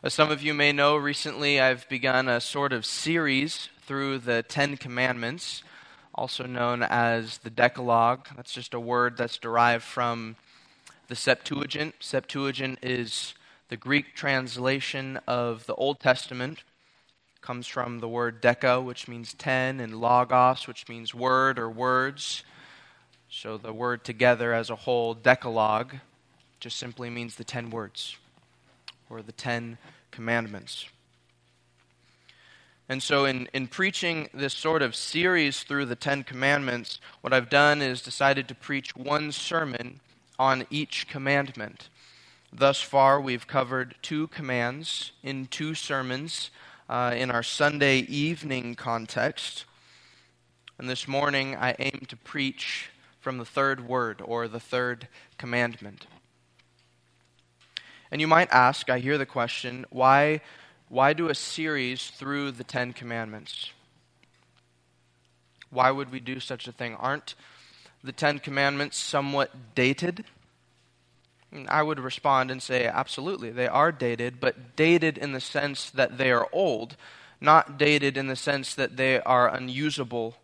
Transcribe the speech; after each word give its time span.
As 0.00 0.14
some 0.14 0.30
of 0.30 0.42
you 0.42 0.54
may 0.54 0.70
know, 0.70 0.96
recently 0.96 1.60
I've 1.60 1.88
begun 1.88 2.28
a 2.28 2.40
sort 2.40 2.72
of 2.72 2.86
series 2.86 3.68
through 3.80 4.18
the 4.18 4.44
Ten 4.44 4.76
Commandments, 4.76 5.64
also 6.14 6.46
known 6.46 6.84
as 6.84 7.38
the 7.38 7.50
Decalogue. 7.50 8.28
That's 8.36 8.52
just 8.52 8.74
a 8.74 8.78
word 8.78 9.16
that's 9.16 9.38
derived 9.38 9.82
from 9.82 10.36
the 11.08 11.16
Septuagint. 11.16 11.96
Septuagint 11.98 12.78
is 12.80 13.34
the 13.70 13.76
Greek 13.76 14.14
translation 14.14 15.18
of 15.26 15.66
the 15.66 15.74
Old 15.74 15.98
Testament. 15.98 16.62
Comes 17.40 17.66
from 17.66 17.98
the 17.98 18.08
word 18.08 18.40
deca, 18.40 18.80
which 18.80 19.08
means 19.08 19.34
ten, 19.34 19.80
and 19.80 20.00
logos, 20.00 20.68
which 20.68 20.88
means 20.88 21.12
word 21.12 21.58
or 21.58 21.68
words. 21.68 22.44
So 23.28 23.58
the 23.58 23.72
word 23.72 24.04
together 24.04 24.54
as 24.54 24.70
a 24.70 24.76
whole, 24.76 25.14
Decalogue, 25.14 25.96
just 26.60 26.76
simply 26.76 27.10
means 27.10 27.34
the 27.34 27.42
ten 27.42 27.70
words 27.70 28.16
or 29.10 29.22
the 29.22 29.32
Ten 29.32 29.78
Commandments. 30.10 30.86
And 32.88 33.02
so, 33.02 33.26
in, 33.26 33.48
in 33.52 33.66
preaching 33.66 34.30
this 34.32 34.54
sort 34.54 34.80
of 34.80 34.96
series 34.96 35.62
through 35.62 35.84
the 35.86 35.96
Ten 35.96 36.24
Commandments, 36.24 37.00
what 37.20 37.34
I've 37.34 37.50
done 37.50 37.82
is 37.82 38.00
decided 38.00 38.48
to 38.48 38.54
preach 38.54 38.96
one 38.96 39.30
sermon 39.30 40.00
on 40.38 40.66
each 40.70 41.06
commandment. 41.06 41.90
Thus 42.50 42.80
far, 42.80 43.20
we've 43.20 43.46
covered 43.46 43.96
two 44.00 44.28
commands 44.28 45.12
in 45.22 45.46
two 45.46 45.74
sermons 45.74 46.50
uh, 46.88 47.14
in 47.14 47.30
our 47.30 47.42
Sunday 47.42 47.98
evening 47.98 48.74
context. 48.74 49.66
And 50.78 50.88
this 50.88 51.06
morning, 51.06 51.56
I 51.56 51.76
aim 51.78 52.06
to 52.08 52.16
preach 52.16 52.90
from 53.20 53.36
the 53.36 53.44
third 53.44 53.86
word 53.86 54.22
or 54.24 54.48
the 54.48 54.60
third 54.60 55.08
commandment. 55.36 56.06
And 58.10 58.20
you 58.20 58.26
might 58.26 58.50
ask, 58.50 58.88
I 58.88 58.98
hear 58.98 59.18
the 59.18 59.26
question, 59.26 59.84
why, 59.90 60.40
why 60.88 61.12
do 61.12 61.28
a 61.28 61.34
series 61.34 62.10
through 62.10 62.52
the 62.52 62.64
Ten 62.64 62.92
Commandments? 62.92 63.72
Why 65.70 65.90
would 65.90 66.10
we 66.10 66.20
do 66.20 66.40
such 66.40 66.66
a 66.66 66.72
thing? 66.72 66.94
Aren't 66.96 67.34
the 68.02 68.12
Ten 68.12 68.38
Commandments 68.38 68.96
somewhat 68.96 69.74
dated? 69.74 70.24
I 71.68 71.82
would 71.82 72.00
respond 72.00 72.50
and 72.50 72.62
say, 72.62 72.86
absolutely, 72.86 73.50
they 73.50 73.68
are 73.68 73.92
dated, 73.92 74.40
but 74.40 74.76
dated 74.76 75.16
in 75.16 75.32
the 75.32 75.40
sense 75.40 75.90
that 75.90 76.18
they 76.18 76.30
are 76.30 76.48
old, 76.52 76.96
not 77.40 77.78
dated 77.78 78.16
in 78.16 78.26
the 78.26 78.36
sense 78.36 78.74
that 78.74 78.96
they 78.96 79.20
are 79.20 79.48
unusable, 79.48 80.36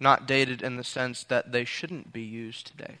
not 0.00 0.26
dated 0.26 0.62
in 0.62 0.76
the 0.76 0.84
sense 0.84 1.22
that 1.24 1.52
they 1.52 1.64
shouldn't 1.64 2.12
be 2.12 2.22
used 2.22 2.66
today. 2.66 2.98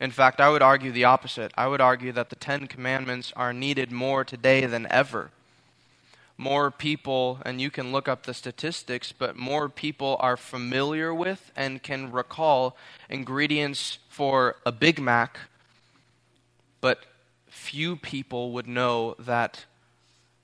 In 0.00 0.10
fact, 0.10 0.40
I 0.40 0.50
would 0.50 0.62
argue 0.62 0.92
the 0.92 1.04
opposite. 1.04 1.52
I 1.56 1.66
would 1.66 1.80
argue 1.80 2.12
that 2.12 2.30
the 2.30 2.36
Ten 2.36 2.66
Commandments 2.66 3.32
are 3.36 3.52
needed 3.52 3.92
more 3.92 4.24
today 4.24 4.66
than 4.66 4.86
ever. 4.90 5.30
More 6.36 6.70
people, 6.70 7.38
and 7.44 7.60
you 7.60 7.70
can 7.70 7.92
look 7.92 8.08
up 8.08 8.24
the 8.24 8.34
statistics, 8.34 9.12
but 9.12 9.36
more 9.36 9.68
people 9.68 10.16
are 10.18 10.36
familiar 10.36 11.14
with 11.14 11.52
and 11.54 11.82
can 11.82 12.10
recall 12.10 12.76
ingredients 13.08 13.98
for 14.08 14.56
a 14.66 14.72
Big 14.72 15.00
Mac, 15.00 15.38
but 16.80 17.06
few 17.46 17.94
people 17.94 18.50
would 18.50 18.66
know 18.66 19.14
that 19.18 19.64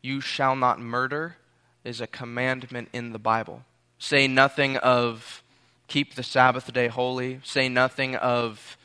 you 0.01 0.21
shall 0.21 0.55
not 0.55 0.79
murder 0.79 1.37
is 1.85 2.01
a 2.01 2.07
commandment 2.07 2.89
in 2.93 3.13
the 3.13 3.19
Bible. 3.19 3.65
Say 3.99 4.29
nothing 4.29 4.77
of 4.79 5.43
keep 5.89 6.15
the 6.15 6.23
Sabbath 6.23 6.73
day 6.73 6.87
holy, 6.87 7.41
say 7.43 7.69
nothing 7.69 8.15
of 8.15 8.77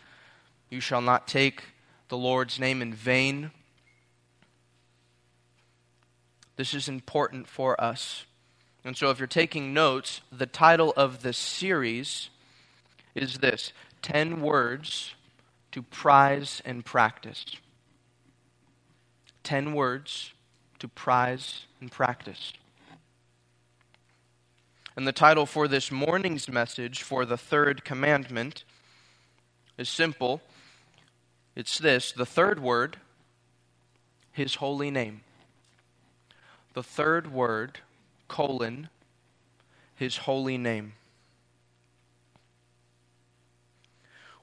you 0.76 0.82
shall 0.82 1.02
not 1.02 1.26
take 1.26 1.64
the 2.10 2.18
Lord's 2.18 2.60
name 2.60 2.82
in 2.82 2.94
vain. 2.94 3.52
This 6.58 6.74
is 6.74 6.90
important 6.90 7.48
for 7.48 7.80
us. 7.82 8.26
And 8.84 8.96
so, 8.96 9.10
if 9.10 9.18
you're 9.18 9.28
taking 9.28 9.74
notes, 9.74 10.20
the 10.32 10.46
title 10.46 10.94
of 10.98 11.24
this 11.24 11.38
series 11.38 12.30
is 13.16 13.38
this 13.38 13.72
10 14.02 14.42
Words 14.42 15.16
to 15.72 15.82
Prize 15.82 16.62
and 16.66 16.84
Practice. 16.84 17.46
10 19.44 19.74
Words 19.74 20.34
to 20.80 20.90
Prize 20.90 21.68
and 21.80 21.90
Practice. 21.90 22.52
And 24.98 25.08
the 25.08 25.14
title 25.14 25.46
for 25.46 25.70
this 25.70 25.90
morning's 25.90 26.50
message 26.50 27.02
for 27.02 27.26
the 27.26 27.38
third 27.38 27.86
commandment 27.86 28.66
is 29.78 29.88
simple 29.88 30.42
it's 31.56 31.78
this 31.78 32.12
the 32.12 32.26
third 32.26 32.60
word, 32.60 32.98
his 34.32 34.56
holy 34.56 34.92
name. 34.92 35.22
The 36.74 36.84
third 36.84 37.32
word, 37.32 37.80
colon, 38.28 38.90
his 39.96 40.18
holy 40.18 40.58
name. 40.58 40.94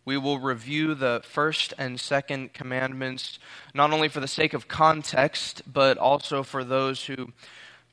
We 0.05 0.17
will 0.17 0.41
review 0.41 0.95
the 0.95 1.21
first 1.25 1.75
and 1.79 2.01
second 2.01 2.53
commandments, 2.55 3.39
not 3.73 3.93
only 3.93 4.09
for 4.09 4.19
the 4.19 4.27
sake 4.27 4.53
of 4.53 4.67
context, 4.67 5.63
but 5.71 5.97
also 5.97 6.43
for 6.43 6.65
those 6.65 7.05
who 7.07 7.33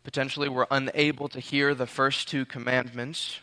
potentially 0.03 0.49
were 0.49 0.67
unable 0.71 1.29
to 1.29 1.39
hear 1.39 1.75
the 1.75 1.85
first 1.85 2.27
two 2.27 2.45
commandments. 2.45 3.41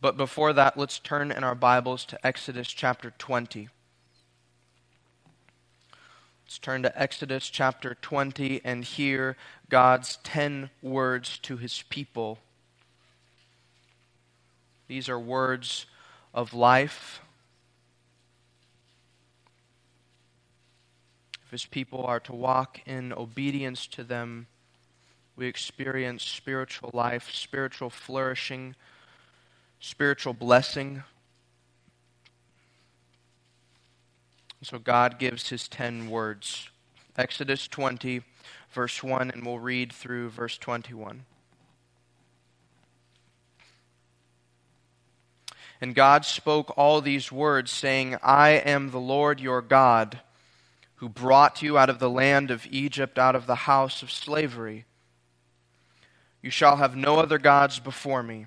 But 0.00 0.16
before 0.16 0.52
that, 0.52 0.76
let's 0.76 1.00
turn 1.00 1.32
in 1.32 1.42
our 1.42 1.56
Bibles 1.56 2.04
to 2.06 2.26
Exodus 2.26 2.68
chapter 2.68 3.12
20. 3.18 3.68
Let's 6.44 6.58
turn 6.58 6.84
to 6.84 7.00
Exodus 7.00 7.50
chapter 7.50 7.96
20 8.00 8.60
and 8.64 8.84
hear 8.84 9.36
God's 9.68 10.18
10 10.22 10.70
words 10.82 11.38
to 11.38 11.56
his 11.56 11.82
people. 11.90 12.38
These 14.86 15.08
are 15.08 15.18
words 15.18 15.86
of 16.32 16.54
life. 16.54 17.20
If 21.44 21.50
his 21.50 21.66
people 21.66 22.04
are 22.04 22.20
to 22.20 22.32
walk 22.32 22.80
in 22.86 23.12
obedience 23.12 23.88
to 23.88 24.04
them, 24.04 24.46
we 25.34 25.46
experience 25.46 26.22
spiritual 26.22 26.90
life, 26.94 27.30
spiritual 27.32 27.90
flourishing 27.90 28.76
spiritual 29.80 30.34
blessing. 30.34 31.02
So 34.62 34.78
God 34.78 35.18
gives 35.18 35.48
his 35.50 35.68
10 35.68 36.10
words. 36.10 36.68
Exodus 37.16 37.68
20, 37.68 38.22
verse 38.70 39.02
1, 39.02 39.30
and 39.30 39.46
we'll 39.46 39.58
read 39.58 39.92
through 39.92 40.30
verse 40.30 40.58
21. 40.58 41.24
And 45.80 45.94
God 45.94 46.24
spoke 46.24 46.76
all 46.76 47.00
these 47.00 47.30
words, 47.30 47.70
saying, 47.70 48.16
I 48.22 48.50
am 48.50 48.90
the 48.90 48.98
Lord 48.98 49.38
your 49.38 49.62
God, 49.62 50.20
who 50.96 51.08
brought 51.08 51.62
you 51.62 51.78
out 51.78 51.88
of 51.88 52.00
the 52.00 52.10
land 52.10 52.50
of 52.50 52.66
Egypt, 52.68 53.16
out 53.18 53.36
of 53.36 53.46
the 53.46 53.54
house 53.54 54.02
of 54.02 54.10
slavery. 54.10 54.86
You 56.42 56.50
shall 56.50 56.76
have 56.76 56.96
no 56.96 57.18
other 57.18 57.38
gods 57.38 57.78
before 57.78 58.24
me. 58.24 58.46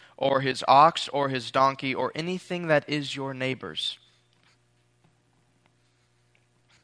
or 0.21 0.41
his 0.41 0.63
ox, 0.67 1.07
or 1.07 1.29
his 1.29 1.49
donkey, 1.49 1.95
or 1.95 2.11
anything 2.13 2.67
that 2.67 2.87
is 2.87 3.15
your 3.15 3.33
neighbor's. 3.33 3.97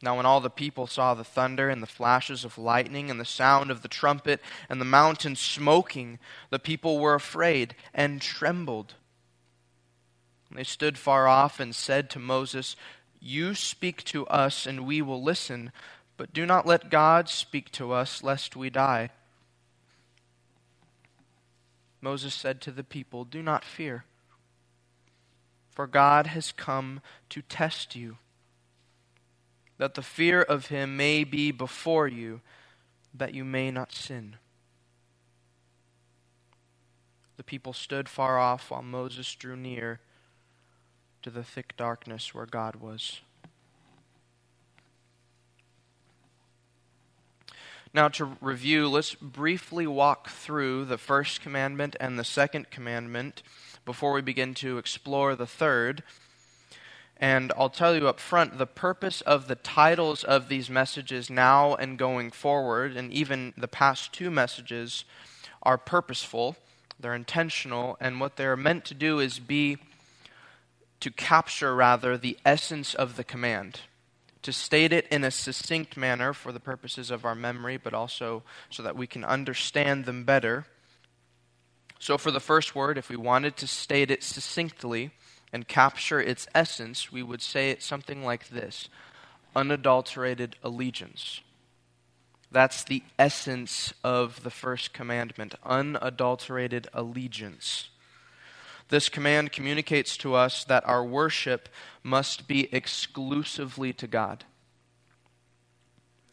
Now, 0.01 0.17
when 0.17 0.25
all 0.25 0.41
the 0.41 0.49
people 0.49 0.87
saw 0.87 1.13
the 1.13 1.23
thunder 1.23 1.69
and 1.69 1.81
the 1.81 1.87
flashes 1.87 2.43
of 2.43 2.57
lightning 2.57 3.11
and 3.11 3.19
the 3.19 3.25
sound 3.25 3.69
of 3.69 3.83
the 3.83 3.87
trumpet 3.87 4.41
and 4.69 4.81
the 4.81 4.85
mountain 4.85 5.35
smoking, 5.35 6.17
the 6.49 6.57
people 6.57 6.97
were 6.97 7.13
afraid 7.13 7.75
and 7.93 8.19
trembled. 8.19 8.95
They 10.51 10.63
stood 10.63 10.97
far 10.97 11.27
off 11.27 11.59
and 11.59 11.75
said 11.75 12.09
to 12.11 12.19
Moses, 12.19 12.75
You 13.19 13.53
speak 13.53 14.03
to 14.05 14.25
us, 14.27 14.65
and 14.65 14.87
we 14.87 14.99
will 15.03 15.21
listen, 15.21 15.71
but 16.15 16.33
do 16.33 16.43
not 16.47 16.65
let 16.65 16.89
God 16.89 17.29
speak 17.29 17.71
to 17.73 17.91
us, 17.91 18.23
lest 18.23 18.55
we 18.55 18.71
die. 18.71 19.11
Moses 22.07 22.33
said 22.33 22.61
to 22.61 22.71
the 22.71 22.85
people, 22.85 23.25
Do 23.25 23.43
not 23.43 23.65
fear, 23.65 24.05
for 25.69 25.87
God 25.87 26.27
has 26.27 26.53
come 26.53 27.01
to 27.27 27.41
test 27.41 27.97
you 27.97 28.15
that 29.77 29.95
the 29.95 30.01
fear 30.01 30.41
of 30.41 30.67
him 30.67 30.95
may 30.95 31.25
be 31.25 31.51
before 31.51 32.07
you, 32.07 32.39
that 33.13 33.33
you 33.33 33.43
may 33.43 33.71
not 33.71 33.91
sin. 33.91 34.37
The 37.35 37.43
people 37.43 37.73
stood 37.73 38.07
far 38.07 38.39
off 38.39 38.71
while 38.71 38.81
Moses 38.81 39.35
drew 39.35 39.57
near 39.57 39.99
to 41.23 41.29
the 41.29 41.43
thick 41.43 41.75
darkness 41.75 42.33
where 42.33 42.45
God 42.45 42.77
was. 42.77 43.19
Now, 47.93 48.09
to 48.09 48.37
review, 48.41 48.89
let's 48.89 49.15
briefly 49.15 49.87
walk 49.87 50.29
through 50.29 50.85
the 50.85 50.97
first 50.97 51.41
commandment 51.41 51.95
and 51.99 52.19
the 52.19 52.25
second 52.25 52.69
commandment 52.69 53.43
before 53.85 54.11
we 54.11 54.21
begin 54.21 54.53
to 54.55 54.77
explore 54.77 55.35
the 55.35 55.47
third. 55.47 56.03
And 57.15 57.53
I'll 57.57 57.69
tell 57.69 57.95
you 57.95 58.07
up 58.07 58.19
front 58.19 58.57
the 58.57 58.67
purpose 58.67 59.21
of 59.21 59.47
the 59.47 59.55
titles 59.55 60.23
of 60.25 60.49
these 60.49 60.69
messages 60.69 61.29
now 61.29 61.75
and 61.75 61.97
going 61.97 62.31
forward, 62.31 62.97
and 62.97 63.11
even 63.13 63.53
the 63.57 63.69
past 63.69 64.11
two 64.11 64.29
messages, 64.29 65.05
are 65.63 65.77
purposeful, 65.77 66.57
they're 66.99 67.15
intentional, 67.15 67.97
and 68.01 68.19
what 68.19 68.35
they're 68.35 68.57
meant 68.57 68.83
to 68.85 68.93
do 68.93 69.19
is 69.19 69.39
be 69.39 69.77
to 70.99 71.09
capture, 71.09 71.73
rather, 71.73 72.17
the 72.17 72.37
essence 72.45 72.93
of 72.93 73.15
the 73.15 73.23
command. 73.23 73.81
To 74.47 74.53
state 74.53 74.93
it 74.93 75.05
in 75.11 75.25
a 75.25 75.29
succinct 75.29 75.97
manner 75.97 76.31
for 76.31 76.53
the 76.53 76.61
purposes 76.61 77.11
of 77.11 77.25
our 77.25 77.35
memory, 77.35 77.75
but 77.75 77.93
also 77.93 78.43
so 78.69 78.81
that 78.81 78.95
we 78.95 79.05
can 79.05 79.25
understand 79.25 80.05
them 80.05 80.23
better. 80.23 80.65
So, 81.99 82.17
for 82.17 82.31
the 82.31 82.39
first 82.39 82.73
word, 82.73 82.97
if 82.97 83.09
we 83.09 83.17
wanted 83.17 83.57
to 83.57 83.67
state 83.67 84.09
it 84.09 84.23
succinctly, 84.23 85.11
and 85.51 85.67
capture 85.67 86.21
its 86.21 86.47
essence, 86.55 87.11
we 87.11 87.21
would 87.21 87.41
say 87.41 87.71
it 87.71 87.83
something 87.83 88.23
like 88.23 88.47
this 88.47 88.87
unadulterated 89.53 90.55
allegiance. 90.63 91.41
That's 92.49 92.85
the 92.85 93.03
essence 93.19 93.93
of 94.01 94.43
the 94.43 94.49
first 94.49 94.93
commandment 94.93 95.55
unadulterated 95.65 96.87
allegiance. 96.93 97.89
This 98.89 99.09
command 99.09 99.51
communicates 99.51 100.15
to 100.17 100.33
us 100.33 100.63
that 100.63 100.87
our 100.87 101.03
worship 101.03 101.69
must 102.03 102.47
be 102.47 102.73
exclusively 102.73 103.91
to 103.93 104.07
God. 104.07 104.45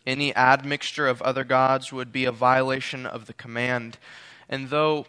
Any 0.07 0.35
admixture 0.37 1.09
of 1.09 1.23
other 1.23 1.45
gods 1.45 1.93
would 1.93 2.13
be 2.13 2.25
a 2.25 2.33
violation 2.33 3.07
of 3.07 3.27
the 3.27 3.33
command. 3.33 3.99
And 4.49 4.69
though 4.69 5.07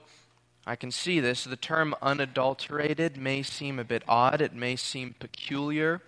I 0.67 0.75
can 0.75 0.91
see 0.91 1.19
this. 1.19 1.43
The 1.43 1.55
term 1.55 1.93
unadulterated 2.01 3.17
may 3.17 3.43
seem 3.43 3.77
a 3.77 3.83
bit 3.83 4.03
odd, 4.07 4.41
it 4.41 4.53
may 4.53 4.75
seem 4.75 5.15
peculiar, 5.19 6.01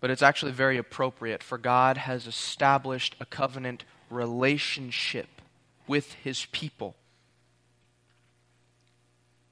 but 0.00 0.10
it's 0.10 0.22
actually 0.22 0.52
very 0.52 0.78
appropriate, 0.78 1.42
for 1.42 1.58
God 1.58 1.96
has 1.96 2.26
established 2.26 3.16
a 3.18 3.26
covenant 3.26 3.84
relationship 4.10 5.40
with 5.88 6.14
his 6.14 6.46
people. 6.46 6.94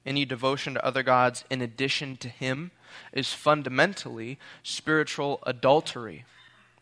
Any 0.05 0.25
devotion 0.25 0.73
to 0.73 0.85
other 0.85 1.03
gods 1.03 1.45
in 1.49 1.61
addition 1.61 2.17
to 2.17 2.29
him 2.29 2.71
is 3.11 3.33
fundamentally 3.33 4.37
spiritual 4.61 5.39
adultery. 5.43 6.25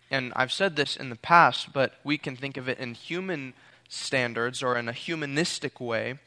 And 0.09 0.33
I've 0.35 0.51
said 0.51 0.75
this 0.75 0.97
in 0.97 1.09
the 1.09 1.15
past, 1.15 1.71
but 1.71 1.93
we 2.03 2.17
can 2.17 2.35
think 2.35 2.57
of 2.57 2.67
it 2.67 2.79
in 2.79 2.93
human 2.93 3.53
standards 3.87 4.63
or 4.63 4.77
in 4.77 4.89
a 4.89 4.93
humanistic 4.93 5.79
way 5.79 6.19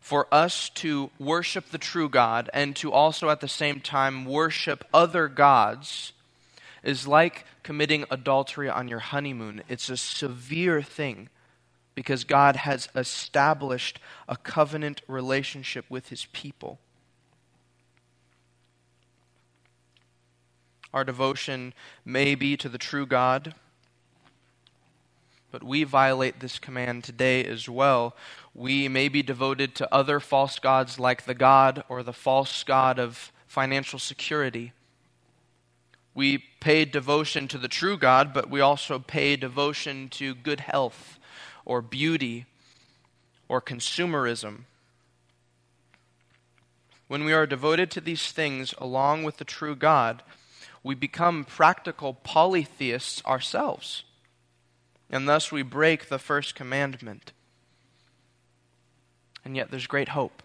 for 0.00 0.32
us 0.32 0.68
to 0.70 1.10
worship 1.18 1.70
the 1.70 1.78
true 1.78 2.08
God 2.08 2.48
and 2.52 2.76
to 2.76 2.92
also 2.92 3.28
at 3.28 3.40
the 3.40 3.48
same 3.48 3.80
time 3.80 4.24
worship 4.24 4.84
other 4.94 5.26
gods 5.26 6.12
is 6.82 7.08
like 7.08 7.44
committing 7.62 8.04
adultery 8.10 8.68
on 8.68 8.88
your 8.88 9.00
honeymoon. 9.00 9.62
It's 9.68 9.88
a 9.88 9.96
severe 9.96 10.82
thing 10.82 11.28
because 11.96 12.22
God 12.22 12.54
has 12.54 12.88
established 12.94 13.98
a 14.28 14.36
covenant 14.36 15.02
relationship 15.08 15.84
with 15.88 16.10
his 16.10 16.26
people. 16.26 16.78
Our 20.94 21.02
devotion 21.02 21.74
may 22.04 22.36
be 22.36 22.56
to 22.56 22.68
the 22.68 22.78
true 22.78 23.06
God 23.06 23.54
but 25.56 25.64
we 25.64 25.84
violate 25.84 26.40
this 26.40 26.58
command 26.58 27.02
today 27.02 27.42
as 27.42 27.66
well. 27.66 28.14
We 28.52 28.88
may 28.88 29.08
be 29.08 29.22
devoted 29.22 29.74
to 29.76 29.94
other 29.94 30.20
false 30.20 30.58
gods 30.58 30.98
like 30.98 31.24
the 31.24 31.34
God 31.34 31.82
or 31.88 32.02
the 32.02 32.12
false 32.12 32.62
God 32.62 32.98
of 32.98 33.32
financial 33.46 33.98
security. 33.98 34.72
We 36.14 36.44
pay 36.60 36.84
devotion 36.84 37.48
to 37.48 37.56
the 37.56 37.68
true 37.68 37.96
God, 37.96 38.34
but 38.34 38.50
we 38.50 38.60
also 38.60 38.98
pay 38.98 39.36
devotion 39.36 40.10
to 40.10 40.34
good 40.34 40.60
health 40.60 41.18
or 41.66 41.82
beauty 41.82 42.46
or 43.48 43.60
consumerism. 43.60 44.60
When 47.08 47.24
we 47.24 47.34
are 47.34 47.46
devoted 47.46 47.90
to 47.90 48.00
these 48.00 48.32
things 48.32 48.74
along 48.78 49.24
with 49.24 49.36
the 49.36 49.44
true 49.44 49.76
God, 49.76 50.22
we 50.82 50.94
become 50.94 51.44
practical 51.44 52.14
polytheists 52.14 53.22
ourselves 53.26 54.04
and 55.10 55.28
thus 55.28 55.52
we 55.52 55.62
break 55.62 56.08
the 56.08 56.18
first 56.18 56.54
commandment. 56.54 57.32
And 59.44 59.56
yet 59.56 59.70
there's 59.70 59.86
great 59.86 60.10
hope. 60.10 60.42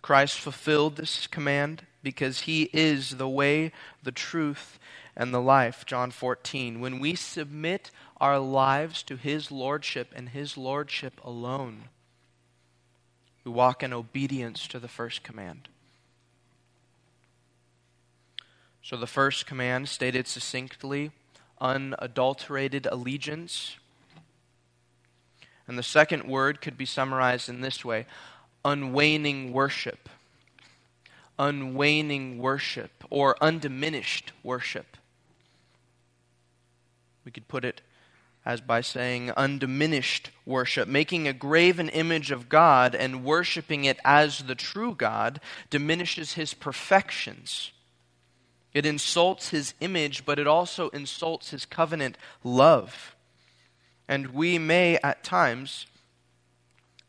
Christ 0.00 0.38
fulfilled 0.38 0.96
this 0.96 1.26
command 1.26 1.86
because 2.02 2.42
he 2.42 2.70
is 2.72 3.16
the 3.16 3.28
way, 3.28 3.72
the 4.02 4.12
truth, 4.12 4.78
and 5.16 5.34
the 5.34 5.40
life. 5.40 5.84
John 5.84 6.12
14. 6.12 6.80
When 6.80 7.00
we 7.00 7.16
submit 7.16 7.90
our 8.20 8.38
lives 8.38 9.02
to 9.04 9.16
his 9.16 9.50
lordship 9.50 10.12
and 10.14 10.30
his 10.30 10.56
lordship 10.56 11.20
alone, 11.24 11.84
we 13.44 13.50
walk 13.50 13.82
in 13.82 13.92
obedience 13.92 14.66
to 14.68 14.78
the 14.78 14.88
first 14.88 15.22
command. 15.22 15.68
So 18.82 18.96
the 18.96 19.06
first 19.06 19.46
command, 19.46 19.88
stated 19.88 20.26
succinctly, 20.26 21.10
unadulterated 21.60 22.86
allegiance. 22.86 23.76
And 25.66 25.78
the 25.78 25.82
second 25.82 26.24
word 26.24 26.60
could 26.60 26.78
be 26.78 26.86
summarized 26.86 27.48
in 27.48 27.60
this 27.60 27.84
way 27.84 28.06
unwaning 28.64 29.52
worship. 29.52 30.08
unwaning 31.38 32.38
worship 32.38 33.04
or 33.10 33.36
undiminished 33.40 34.32
worship. 34.42 34.96
We 37.24 37.30
could 37.30 37.48
put 37.48 37.64
it 37.64 37.80
as 38.48 38.62
by 38.62 38.80
saying 38.80 39.30
undiminished 39.36 40.30
worship. 40.46 40.88
Making 40.88 41.28
a 41.28 41.34
graven 41.34 41.90
image 41.90 42.30
of 42.30 42.48
God 42.48 42.94
and 42.94 43.22
worshiping 43.22 43.84
it 43.84 43.98
as 44.06 44.38
the 44.38 44.54
true 44.54 44.94
God 44.94 45.38
diminishes 45.68 46.32
his 46.32 46.54
perfections. 46.54 47.72
It 48.72 48.86
insults 48.86 49.50
his 49.50 49.74
image, 49.80 50.24
but 50.24 50.38
it 50.38 50.46
also 50.46 50.88
insults 50.88 51.50
his 51.50 51.66
covenant 51.66 52.16
love. 52.42 53.14
And 54.08 54.28
we 54.28 54.58
may 54.58 54.96
at 55.04 55.22
times 55.22 55.86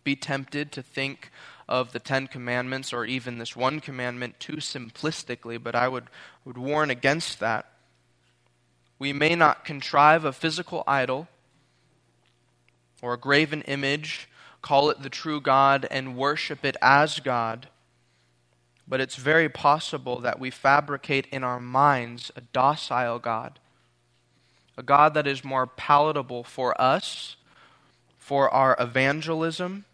be 0.04 0.18
tempted 0.18 0.74
to 0.74 0.84
think 0.84 1.32
of 1.70 1.94
the 1.94 2.00
Ten 2.00 2.28
Commandments 2.28 2.92
or 2.92 3.06
even 3.06 3.38
this 3.38 3.56
one 3.56 3.80
commandment 3.80 4.42
too 4.42 4.58
simplistically, 4.58 5.62
but 5.62 5.74
I 5.74 5.88
would, 5.88 6.08
would 6.44 6.58
warn 6.58 6.90
against 6.90 7.40
that. 7.40 7.72
We 9.00 9.14
may 9.14 9.34
not 9.34 9.64
contrive 9.64 10.26
a 10.26 10.34
physical 10.34 10.84
idol 10.86 11.30
or 13.02 13.14
a 13.14 13.18
graven 13.18 13.62
image, 13.62 14.30
call 14.62 14.90
it 14.90 15.02
the 15.02 15.10
true 15.10 15.40
God, 15.40 15.88
and 15.90 16.18
worship 16.18 16.66
it 16.66 16.76
as 16.82 17.22
God. 17.22 17.70
But 18.86 19.00
it's 19.00 19.16
very 19.16 19.48
possible 19.48 20.20
that 20.20 20.40
we 20.40 20.52
fabricate 20.52 21.28
in 21.32 21.44
our 21.44 21.60
minds 21.60 22.30
a 22.36 22.42
docile 22.42 23.20
God, 23.20 23.60
a 24.78 24.84
God 24.84 25.14
that 25.14 25.28
is 25.28 25.46
more 25.46 25.66
palatable 25.66 26.44
for 26.44 26.80
us, 26.80 27.38
for 28.18 28.50
our 28.50 28.76
evangelism, 28.80 29.86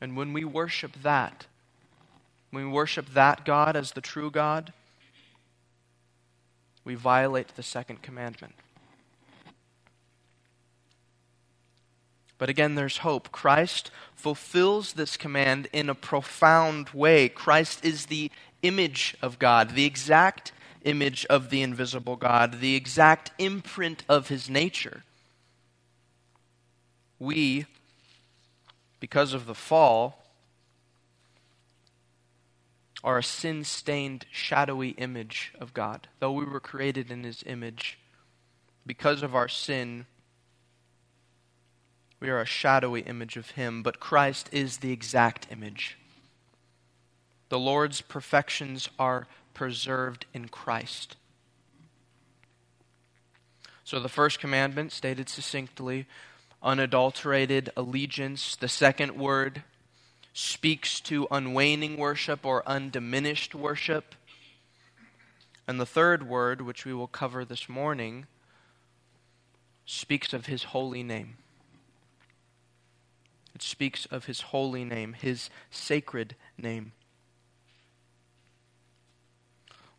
and 0.00 0.16
when 0.16 0.32
we 0.32 0.44
worship 0.44 0.92
that, 1.02 1.46
when 2.50 2.66
we 2.66 2.72
worship 2.72 3.12
that 3.12 3.44
God 3.44 3.76
as 3.76 3.92
the 3.92 4.00
true 4.00 4.30
God, 4.30 4.72
we 6.90 6.96
violate 6.96 7.54
the 7.54 7.62
second 7.62 8.02
commandment. 8.02 8.52
But 12.36 12.48
again, 12.48 12.74
there's 12.74 12.96
hope. 12.96 13.30
Christ 13.30 13.92
fulfills 14.16 14.94
this 14.94 15.16
command 15.16 15.68
in 15.72 15.88
a 15.88 15.94
profound 15.94 16.88
way. 16.88 17.28
Christ 17.28 17.84
is 17.84 18.06
the 18.06 18.28
image 18.62 19.16
of 19.22 19.38
God, 19.38 19.76
the 19.76 19.84
exact 19.84 20.50
image 20.82 21.24
of 21.26 21.50
the 21.50 21.62
invisible 21.62 22.16
God, 22.16 22.60
the 22.60 22.74
exact 22.74 23.30
imprint 23.38 24.02
of 24.08 24.26
his 24.26 24.50
nature. 24.50 25.04
We 27.20 27.66
because 28.98 29.32
of 29.32 29.46
the 29.46 29.54
fall, 29.54 30.19
are 33.02 33.18
a 33.18 33.22
sin 33.22 33.64
stained, 33.64 34.26
shadowy 34.30 34.90
image 34.90 35.52
of 35.58 35.74
God. 35.74 36.08
Though 36.18 36.32
we 36.32 36.44
were 36.44 36.60
created 36.60 37.10
in 37.10 37.24
His 37.24 37.42
image, 37.46 37.98
because 38.86 39.22
of 39.22 39.34
our 39.34 39.48
sin, 39.48 40.06
we 42.20 42.28
are 42.28 42.40
a 42.40 42.46
shadowy 42.46 43.00
image 43.00 43.36
of 43.36 43.52
Him, 43.52 43.82
but 43.82 44.00
Christ 44.00 44.48
is 44.52 44.78
the 44.78 44.92
exact 44.92 45.46
image. 45.50 45.96
The 47.48 47.58
Lord's 47.58 48.00
perfections 48.00 48.88
are 48.98 49.26
preserved 49.54 50.26
in 50.32 50.48
Christ. 50.48 51.16
So 53.82 53.98
the 53.98 54.08
first 54.08 54.38
commandment, 54.38 54.92
stated 54.92 55.28
succinctly, 55.28 56.06
unadulterated 56.62 57.70
allegiance. 57.76 58.54
The 58.54 58.68
second 58.68 59.16
word 59.16 59.64
speaks 60.40 61.00
to 61.00 61.28
unwaning 61.30 61.98
worship 61.98 62.46
or 62.46 62.66
undiminished 62.66 63.54
worship. 63.54 64.14
And 65.68 65.78
the 65.78 65.86
third 65.86 66.26
word, 66.26 66.62
which 66.62 66.86
we 66.86 66.94
will 66.94 67.06
cover 67.06 67.44
this 67.44 67.68
morning, 67.68 68.26
speaks 69.84 70.32
of 70.32 70.46
his 70.46 70.64
holy 70.64 71.02
name. 71.02 71.36
It 73.54 73.62
speaks 73.62 74.06
of 74.06 74.24
his 74.24 74.40
holy 74.40 74.84
name, 74.84 75.12
his 75.12 75.50
sacred 75.70 76.34
name. 76.56 76.92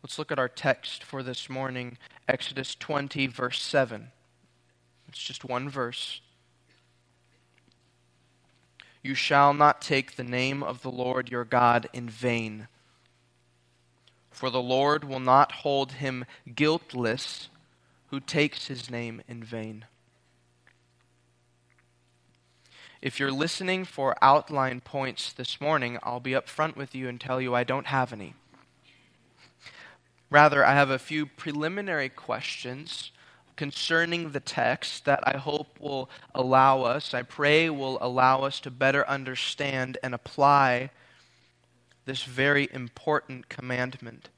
Let's 0.02 0.18
look 0.18 0.32
at 0.32 0.40
our 0.40 0.48
text 0.48 1.04
for 1.04 1.22
this 1.22 1.48
morning, 1.48 1.98
Exodus 2.26 2.74
20, 2.74 3.28
verse 3.28 3.62
7. 3.62 4.10
It's 5.08 5.22
just 5.22 5.44
one 5.44 5.68
verse. 5.68 6.20
You 9.02 9.14
shall 9.14 9.52
not 9.52 9.82
take 9.82 10.14
the 10.14 10.24
name 10.24 10.62
of 10.62 10.82
the 10.82 10.90
Lord 10.90 11.30
your 11.30 11.44
God 11.44 11.88
in 11.92 12.08
vain. 12.08 12.68
For 14.30 14.48
the 14.48 14.62
Lord 14.62 15.04
will 15.04 15.20
not 15.20 15.52
hold 15.52 15.92
him 15.92 16.24
guiltless 16.54 17.48
who 18.08 18.20
takes 18.20 18.68
his 18.68 18.90
name 18.90 19.22
in 19.26 19.42
vain. 19.42 19.86
If 23.00 23.18
you're 23.18 23.32
listening 23.32 23.84
for 23.84 24.16
outline 24.22 24.80
points 24.80 25.32
this 25.32 25.60
morning, 25.60 25.98
I'll 26.04 26.20
be 26.20 26.36
up 26.36 26.48
front 26.48 26.76
with 26.76 26.94
you 26.94 27.08
and 27.08 27.20
tell 27.20 27.40
you 27.40 27.52
I 27.52 27.64
don't 27.64 27.88
have 27.88 28.12
any. 28.12 28.34
Rather, 30.30 30.64
I 30.64 30.74
have 30.74 30.90
a 30.90 31.00
few 31.00 31.26
preliminary 31.26 32.08
questions 32.08 33.10
concerning 33.56 34.30
the 34.30 34.40
text 34.40 35.04
that 35.04 35.20
I 35.26 35.36
hope 35.36 35.78
will 35.80 36.08
allow 36.34 36.82
us, 36.82 37.14
I 37.14 37.22
pray 37.22 37.68
will 37.70 37.98
allow 38.00 38.42
us 38.42 38.60
to 38.60 38.70
better 38.70 39.06
understand 39.08 39.98
and 40.02 40.14
apply 40.14 40.90
this 42.04 42.24
very 42.24 42.68
important 42.72 43.48
commandment. 43.48 44.28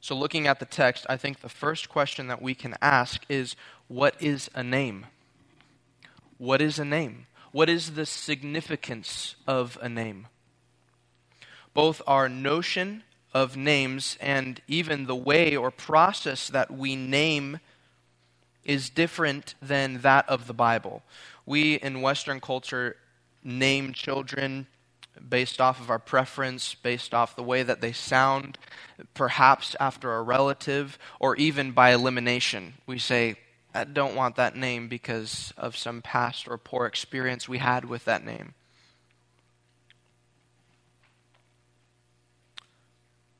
So, 0.00 0.14
looking 0.14 0.46
at 0.46 0.60
the 0.60 0.64
text, 0.64 1.04
I 1.08 1.16
think 1.16 1.40
the 1.40 1.48
first 1.48 1.88
question 1.88 2.28
that 2.28 2.40
we 2.40 2.54
can 2.54 2.76
ask 2.80 3.24
is 3.28 3.56
what 3.88 4.14
is 4.20 4.48
a 4.54 4.62
name? 4.62 5.06
What 6.38 6.62
is 6.62 6.78
a 6.78 6.84
name? 6.84 7.26
What 7.52 7.68
is 7.68 7.92
the 7.94 8.06
significance 8.06 9.34
of 9.46 9.76
a 9.82 9.88
name? 9.88 10.28
Both 11.74 12.00
our 12.06 12.28
notion 12.28 13.02
of 13.34 13.56
names 13.56 14.16
and 14.20 14.60
even 14.66 15.06
the 15.06 15.16
way 15.16 15.54
or 15.56 15.70
process 15.70 16.48
that 16.48 16.70
we 16.70 16.96
name 16.96 17.60
is 18.64 18.90
different 18.90 19.54
than 19.62 20.00
that 20.02 20.28
of 20.28 20.46
the 20.46 20.54
Bible. 20.54 21.02
We 21.46 21.74
in 21.74 22.00
Western 22.00 22.40
culture 22.40 22.96
name 23.42 23.92
children 23.92 24.66
based 25.28 25.60
off 25.60 25.80
of 25.80 25.90
our 25.90 25.98
preference, 25.98 26.74
based 26.74 27.12
off 27.14 27.36
the 27.36 27.42
way 27.42 27.62
that 27.62 27.80
they 27.80 27.92
sound, 27.92 28.58
perhaps 29.14 29.74
after 29.80 30.14
a 30.14 30.22
relative, 30.22 30.98
or 31.18 31.34
even 31.36 31.72
by 31.72 31.92
elimination. 31.92 32.74
We 32.86 32.98
say, 32.98 33.36
I 33.74 33.84
don't 33.84 34.14
want 34.14 34.36
that 34.36 34.56
name 34.56 34.88
because 34.88 35.52
of 35.56 35.76
some 35.76 36.02
past 36.02 36.48
or 36.48 36.58
poor 36.58 36.86
experience 36.86 37.48
we 37.48 37.58
had 37.58 37.84
with 37.84 38.04
that 38.04 38.24
name. 38.24 38.54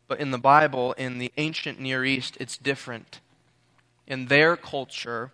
But 0.09 0.21
in 0.21 0.31
the 0.31 0.39
Bible, 0.39 0.95
in 0.95 1.19
the 1.19 1.33
ancient 1.37 1.79
Near 1.79 2.05
East, 2.05 2.39
it's 2.41 2.57
different. 2.57 3.21
In 4.07 4.27
their 4.27 4.57
culture, 4.57 5.33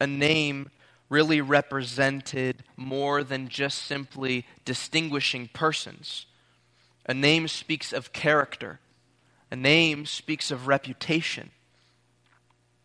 a 0.00 0.06
name 0.06 0.70
really 1.10 1.42
represented 1.42 2.64
more 2.76 3.22
than 3.22 3.48
just 3.48 3.82
simply 3.82 4.46
distinguishing 4.64 5.50
persons. 5.52 6.24
A 7.04 7.12
name 7.12 7.46
speaks 7.48 7.92
of 7.92 8.14
character, 8.14 8.80
a 9.50 9.56
name 9.56 10.06
speaks 10.06 10.50
of 10.50 10.66
reputation. 10.66 11.50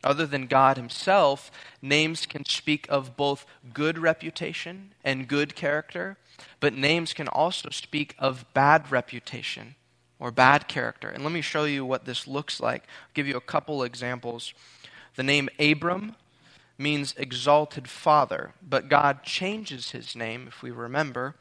Other 0.04 0.26
than 0.26 0.48
God 0.48 0.76
Himself, 0.76 1.52
names 1.82 2.26
can 2.26 2.46
speak 2.46 2.86
of 2.90 3.18
both 3.18 3.46
good 3.74 3.98
reputation 3.98 4.94
and 5.04 5.28
good 5.28 5.56
character, 5.56 6.18
but 6.60 6.74
names 6.74 7.14
can 7.14 7.30
also 7.30 7.70
speak 7.70 8.16
of 8.20 8.46
bad 8.54 8.92
reputation 8.92 9.76
or 10.20 10.32
bad 10.32 10.68
character. 10.68 11.10
And 11.10 11.24
let 11.24 11.32
me 11.32 11.42
show 11.42 11.64
you 11.64 11.86
what 11.86 12.06
this 12.06 12.28
looks 12.28 12.60
like. 12.60 12.84
I'll 12.84 13.14
give 13.14 13.28
you 13.28 13.38
a 13.38 13.42
couple 13.42 13.84
examples. 13.84 14.54
The 15.16 15.24
name 15.24 15.50
Abram 15.60 16.16
means 16.78 17.14
exalted 17.18 17.88
father, 17.90 18.54
but 18.62 18.90
God 18.90 19.24
changes 19.24 19.92
his 19.92 20.16
name, 20.16 20.46
if 20.48 20.62
we 20.62 20.72
remember, 20.72 21.36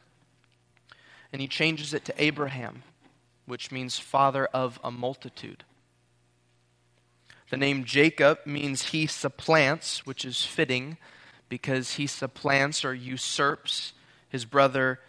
and 1.33 1.41
he 1.41 1.49
changes 1.49 1.95
it 1.95 2.05
to 2.07 2.23
Abraham, 2.23 2.83
which 3.47 3.71
means 3.71 3.99
father 3.99 4.47
of 4.47 4.81
a 4.83 4.91
multitude. 4.91 5.65
The 7.51 7.57
name 7.57 7.85
Jacob 7.85 8.41
means 8.45 8.91
he 8.91 9.07
supplants, 9.07 10.05
which 10.05 10.25
is 10.25 10.45
fitting 10.45 10.99
because 11.49 11.93
he 11.95 12.07
supplants 12.07 12.85
or 12.85 12.95
usurps 12.95 13.93
his 14.29 14.45
brother 14.45 15.01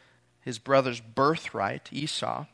his 0.41 0.57
brother's 0.57 1.01
birthright, 1.01 1.89
Esau. 1.91 2.45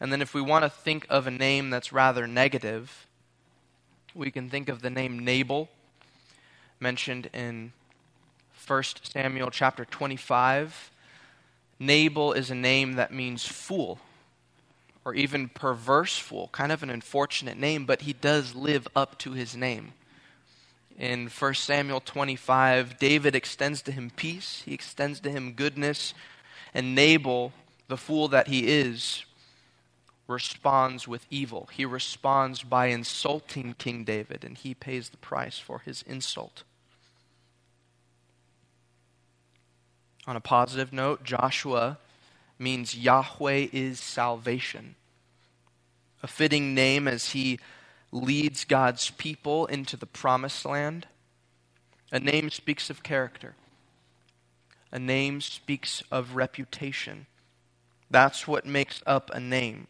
And 0.00 0.12
then 0.12 0.22
if 0.22 0.34
we 0.34 0.40
want 0.40 0.64
to 0.64 0.70
think 0.70 1.06
of 1.08 1.26
a 1.26 1.30
name 1.30 1.70
that's 1.70 1.92
rather 1.92 2.26
negative, 2.26 3.06
we 4.14 4.30
can 4.30 4.50
think 4.50 4.68
of 4.68 4.82
the 4.82 4.90
name 4.90 5.18
Nabal, 5.18 5.68
mentioned 6.80 7.30
in 7.32 7.72
1 8.66 8.82
Samuel 9.02 9.50
chapter 9.50 9.84
25. 9.84 10.90
Nabal 11.78 12.32
is 12.32 12.50
a 12.50 12.54
name 12.54 12.94
that 12.94 13.12
means 13.12 13.46
fool 13.46 14.00
or 15.06 15.14
even 15.14 15.48
perverse 15.48 16.18
fool, 16.18 16.48
kind 16.50 16.72
of 16.72 16.82
an 16.82 16.90
unfortunate 16.90 17.56
name, 17.56 17.86
but 17.86 18.02
he 18.02 18.12
does 18.12 18.56
live 18.56 18.88
up 18.96 19.16
to 19.18 19.32
his 19.32 19.54
name. 19.54 19.92
In 20.98 21.28
1 21.28 21.54
Samuel 21.54 22.00
25, 22.00 22.98
David 22.98 23.36
extends 23.36 23.82
to 23.82 23.92
him 23.92 24.10
peace, 24.16 24.62
he 24.64 24.74
extends 24.74 25.20
to 25.20 25.30
him 25.30 25.52
goodness, 25.52 26.12
and 26.74 26.96
Nabal, 26.96 27.52
the 27.86 27.96
fool 27.96 28.26
that 28.28 28.48
he 28.48 28.66
is, 28.66 29.24
responds 30.28 31.06
with 31.06 31.26
evil. 31.30 31.68
He 31.72 31.84
responds 31.84 32.62
by 32.62 32.86
insulting 32.86 33.74
King 33.74 34.04
David, 34.04 34.44
and 34.44 34.56
he 34.56 34.74
pays 34.74 35.08
the 35.08 35.16
price 35.16 35.58
for 35.58 35.80
his 35.80 36.02
insult. 36.02 36.64
On 40.26 40.34
a 40.34 40.40
positive 40.40 40.92
note, 40.92 41.22
Joshua 41.22 41.98
means 42.58 42.96
Yahweh 42.96 43.68
is 43.72 44.00
salvation. 44.00 44.96
A 46.22 46.26
fitting 46.26 46.74
name 46.74 47.06
as 47.06 47.30
he 47.30 47.60
leads 48.10 48.64
God's 48.64 49.10
people 49.10 49.66
into 49.66 49.96
the 49.96 50.06
promised 50.06 50.64
land. 50.64 51.06
A 52.10 52.18
name 52.18 52.50
speaks 52.50 52.90
of 52.90 53.02
character, 53.02 53.54
a 54.90 54.98
name 54.98 55.40
speaks 55.40 56.02
of 56.10 56.34
reputation. 56.34 57.26
That's 58.10 58.46
what 58.46 58.64
makes 58.64 59.02
up 59.06 59.30
a 59.34 59.40
name. 59.40 59.88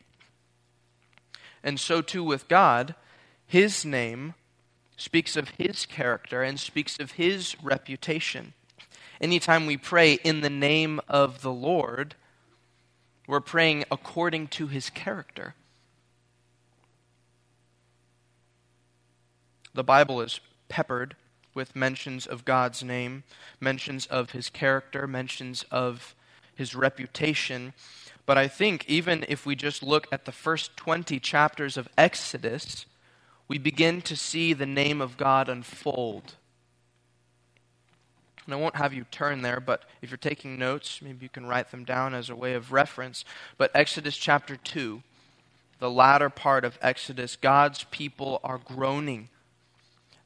And 1.66 1.80
so 1.80 2.00
too 2.00 2.22
with 2.22 2.46
God, 2.46 2.94
his 3.44 3.84
name 3.84 4.34
speaks 4.96 5.36
of 5.36 5.48
his 5.58 5.84
character 5.84 6.44
and 6.44 6.60
speaks 6.60 7.00
of 7.00 7.12
his 7.12 7.56
reputation. 7.60 8.54
Anytime 9.20 9.66
we 9.66 9.76
pray 9.76 10.14
in 10.22 10.42
the 10.42 10.48
name 10.48 11.00
of 11.08 11.42
the 11.42 11.52
Lord, 11.52 12.14
we're 13.26 13.40
praying 13.40 13.84
according 13.90 14.46
to 14.48 14.68
his 14.68 14.90
character. 14.90 15.56
The 19.74 19.82
Bible 19.82 20.20
is 20.20 20.38
peppered 20.68 21.16
with 21.52 21.74
mentions 21.74 22.26
of 22.26 22.44
God's 22.44 22.84
name, 22.84 23.24
mentions 23.58 24.06
of 24.06 24.30
his 24.30 24.50
character, 24.50 25.08
mentions 25.08 25.64
of 25.72 26.14
his 26.54 26.76
reputation. 26.76 27.72
But 28.26 28.36
I 28.36 28.48
think 28.48 28.84
even 28.88 29.24
if 29.28 29.46
we 29.46 29.54
just 29.54 29.82
look 29.82 30.08
at 30.10 30.24
the 30.24 30.32
first 30.32 30.76
20 30.76 31.20
chapters 31.20 31.76
of 31.76 31.88
Exodus, 31.96 32.84
we 33.48 33.56
begin 33.56 34.02
to 34.02 34.16
see 34.16 34.52
the 34.52 34.66
name 34.66 35.00
of 35.00 35.16
God 35.16 35.48
unfold. 35.48 36.34
And 38.44 38.54
I 38.54 38.58
won't 38.58 38.76
have 38.76 38.92
you 38.92 39.04
turn 39.10 39.42
there, 39.42 39.60
but 39.60 39.84
if 40.02 40.10
you're 40.10 40.18
taking 40.18 40.58
notes, 40.58 41.00
maybe 41.02 41.24
you 41.24 41.28
can 41.28 41.46
write 41.46 41.70
them 41.70 41.84
down 41.84 42.14
as 42.14 42.28
a 42.28 42.36
way 42.36 42.54
of 42.54 42.72
reference. 42.72 43.24
But 43.58 43.70
Exodus 43.74 44.16
chapter 44.16 44.56
2, 44.56 45.02
the 45.78 45.90
latter 45.90 46.30
part 46.30 46.64
of 46.64 46.78
Exodus, 46.82 47.36
God's 47.36 47.84
people 47.84 48.40
are 48.42 48.58
groaning. 48.58 49.28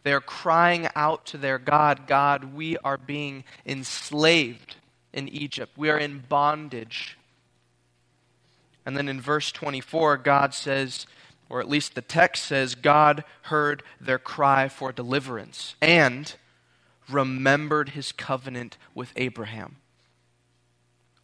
They're 0.02 0.20
crying 0.20 0.88
out 0.94 1.26
to 1.26 1.38
their 1.38 1.58
God 1.58 2.06
God, 2.06 2.54
we 2.54 2.76
are 2.78 2.98
being 2.98 3.44
enslaved 3.66 4.76
in 5.12 5.28
Egypt, 5.28 5.72
we 5.76 5.90
are 5.90 5.98
in 5.98 6.24
bondage. 6.28 7.18
And 8.90 8.96
then 8.96 9.08
in 9.08 9.20
verse 9.20 9.52
24, 9.52 10.16
God 10.16 10.52
says, 10.52 11.06
or 11.48 11.60
at 11.60 11.68
least 11.68 11.94
the 11.94 12.02
text 12.02 12.42
says, 12.42 12.74
God 12.74 13.22
heard 13.42 13.84
their 14.00 14.18
cry 14.18 14.68
for 14.68 14.90
deliverance 14.90 15.76
and 15.80 16.34
remembered 17.08 17.90
his 17.90 18.10
covenant 18.10 18.78
with 18.92 19.12
Abraham. 19.14 19.76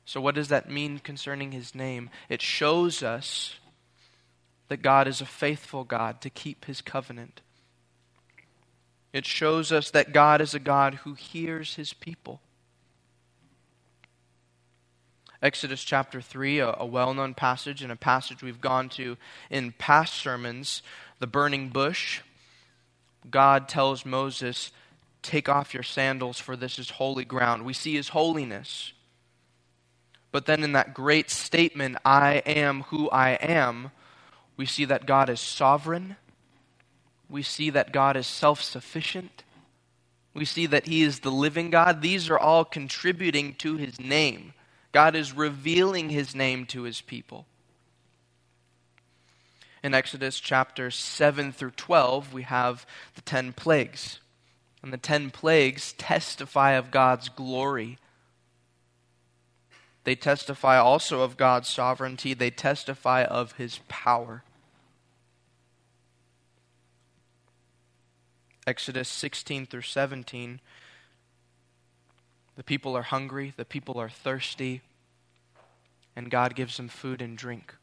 So, 0.04 0.20
what 0.20 0.36
does 0.36 0.46
that 0.46 0.70
mean 0.70 1.00
concerning 1.00 1.50
his 1.50 1.74
name? 1.74 2.08
It 2.28 2.40
shows 2.40 3.02
us 3.02 3.56
that 4.68 4.80
God 4.80 5.08
is 5.08 5.20
a 5.20 5.26
faithful 5.26 5.82
God 5.82 6.20
to 6.20 6.30
keep 6.30 6.66
his 6.66 6.80
covenant. 6.80 7.40
It 9.12 9.26
shows 9.26 9.72
us 9.72 9.90
that 9.90 10.12
God 10.12 10.40
is 10.40 10.54
a 10.54 10.60
God 10.60 10.94
who 11.02 11.14
hears 11.14 11.74
his 11.74 11.92
people. 11.92 12.40
Exodus 15.42 15.84
chapter 15.84 16.20
3, 16.20 16.60
a, 16.60 16.76
a 16.78 16.86
well 16.86 17.14
known 17.14 17.34
passage 17.34 17.82
and 17.82 17.92
a 17.92 17.96
passage 17.96 18.42
we've 18.42 18.60
gone 18.60 18.88
to 18.90 19.16
in 19.50 19.72
past 19.72 20.14
sermons, 20.14 20.82
the 21.18 21.26
burning 21.26 21.68
bush. 21.68 22.22
God 23.30 23.68
tells 23.68 24.06
Moses, 24.06 24.72
Take 25.22 25.48
off 25.48 25.74
your 25.74 25.82
sandals, 25.82 26.38
for 26.38 26.56
this 26.56 26.78
is 26.78 26.90
holy 26.90 27.24
ground. 27.24 27.64
We 27.64 27.72
see 27.72 27.94
his 27.94 28.10
holiness. 28.10 28.92
But 30.30 30.46
then 30.46 30.62
in 30.62 30.72
that 30.72 30.94
great 30.94 31.30
statement, 31.30 31.96
I 32.04 32.42
am 32.46 32.82
who 32.82 33.10
I 33.10 33.30
am, 33.30 33.90
we 34.56 34.66
see 34.66 34.84
that 34.84 35.06
God 35.06 35.28
is 35.28 35.40
sovereign. 35.40 36.16
We 37.28 37.42
see 37.42 37.70
that 37.70 37.92
God 37.92 38.16
is 38.16 38.26
self 38.26 38.62
sufficient. 38.62 39.42
We 40.32 40.44
see 40.44 40.66
that 40.66 40.86
he 40.86 41.02
is 41.02 41.20
the 41.20 41.30
living 41.30 41.70
God. 41.70 42.02
These 42.02 42.30
are 42.30 42.38
all 42.38 42.64
contributing 42.64 43.54
to 43.54 43.76
his 43.76 43.98
name. 43.98 44.52
God 44.96 45.14
is 45.14 45.36
revealing 45.36 46.08
his 46.08 46.34
name 46.34 46.64
to 46.68 46.84
his 46.84 47.02
people. 47.02 47.44
In 49.84 49.92
Exodus 49.92 50.40
chapter 50.40 50.90
7 50.90 51.52
through 51.52 51.72
12, 51.72 52.32
we 52.32 52.44
have 52.44 52.86
the 53.14 53.20
ten 53.20 53.52
plagues. 53.52 54.20
And 54.82 54.94
the 54.94 54.96
ten 54.96 55.30
plagues 55.30 55.92
testify 55.98 56.70
of 56.72 56.90
God's 56.90 57.28
glory. 57.28 57.98
They 60.04 60.14
testify 60.14 60.78
also 60.78 61.20
of 61.20 61.36
God's 61.36 61.68
sovereignty, 61.68 62.32
they 62.32 62.48
testify 62.48 63.22
of 63.22 63.52
his 63.52 63.80
power. 63.88 64.44
Exodus 68.66 69.10
16 69.10 69.66
through 69.66 69.82
17 69.82 70.58
the 72.56 72.64
people 72.64 72.96
are 72.96 73.02
hungry, 73.02 73.52
the 73.56 73.64
people 73.64 73.98
are 73.98 74.08
thirsty, 74.08 74.80
and 76.14 76.30
God 76.30 76.54
gives 76.54 76.78
them 76.78 76.88
food 76.88 77.20
and 77.20 77.36
drink. 77.36 77.74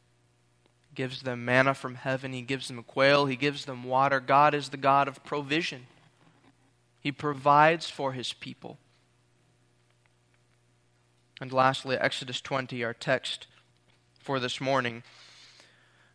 Gives 0.95 1.21
them 1.21 1.45
manna 1.45 1.73
from 1.73 1.95
heaven, 1.95 2.33
He 2.33 2.41
gives 2.41 2.67
them 2.67 2.83
quail, 2.83 3.27
He 3.27 3.36
gives 3.36 3.65
them 3.65 3.83
water. 3.83 4.19
God 4.19 4.53
is 4.53 4.69
the 4.69 4.77
God 4.77 5.07
of 5.07 5.23
provision. 5.23 5.88
He 6.99 7.12
provides 7.12 7.89
for 7.89 8.13
His 8.13 8.33
people. 8.33 8.77
And 11.39 11.51
lastly, 11.51 11.97
Exodus 11.97 12.41
20, 12.41 12.83
our 12.83 12.93
text 12.93 13.47
for 14.19 14.39
this 14.39 14.62
morning. 14.62 15.03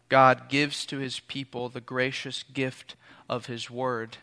God 0.08 0.48
gives 0.48 0.86
to 0.86 0.98
His 0.98 1.20
people 1.20 1.68
the 1.68 1.80
gracious 1.80 2.42
gift 2.42 2.96
of 3.28 3.46
His 3.46 3.70
Word. 3.70 4.16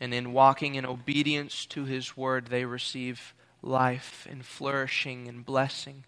And 0.00 0.14
in 0.14 0.32
walking 0.32 0.76
in 0.76 0.86
obedience 0.86 1.66
to 1.66 1.84
His 1.84 2.16
Word, 2.16 2.46
they 2.46 2.64
receive 2.64 3.34
life 3.62 4.26
and 4.30 4.44
flourishing 4.44 5.28
and 5.28 5.44
blessing. 5.44 6.04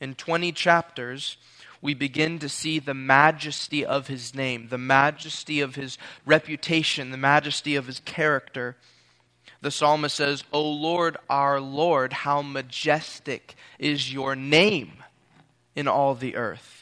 In 0.00 0.14
20 0.14 0.52
chapters, 0.52 1.36
we 1.80 1.94
begin 1.94 2.38
to 2.40 2.48
see 2.48 2.78
the 2.78 2.94
majesty 2.94 3.84
of 3.84 4.08
his 4.08 4.34
name, 4.34 4.68
the 4.68 4.78
majesty 4.78 5.60
of 5.60 5.74
his 5.74 5.98
reputation, 6.26 7.10
the 7.10 7.16
majesty 7.16 7.76
of 7.76 7.86
his 7.86 8.00
character. 8.00 8.76
The 9.60 9.70
psalmist 9.70 10.16
says, 10.16 10.44
O 10.52 10.62
Lord, 10.68 11.16
our 11.30 11.60
Lord, 11.60 12.12
how 12.12 12.42
majestic 12.42 13.54
is 13.78 14.12
your 14.12 14.34
name 14.34 14.92
in 15.76 15.86
all 15.86 16.14
the 16.14 16.36
earth. 16.36 16.81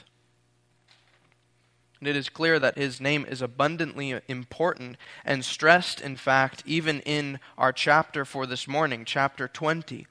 And 2.00 2.08
it 2.08 2.16
is 2.16 2.30
clear 2.30 2.58
that 2.58 2.78
his 2.78 3.00
name 3.00 3.26
is 3.28 3.42
abundantly 3.42 4.18
important 4.26 4.96
and 5.24 5.44
stressed, 5.44 6.00
in 6.00 6.16
fact, 6.16 6.62
even 6.64 7.00
in 7.00 7.38
our 7.58 7.72
chapter 7.72 8.24
for 8.24 8.46
this 8.46 8.66
morning, 8.66 9.04
chapter 9.04 9.46
20. 9.46 10.06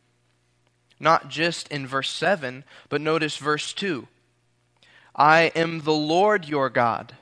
Not 1.00 1.30
just 1.30 1.68
in 1.70 1.88
verse 1.88 2.12
7, 2.12 2.64
but 2.90 3.02
notice 3.02 3.38
verse 3.38 3.74
2. 3.74 4.08
I 5.16 5.52
am 5.56 5.82
the 5.82 5.94
Lord 5.94 6.48
your 6.48 6.70
God 6.70 7.16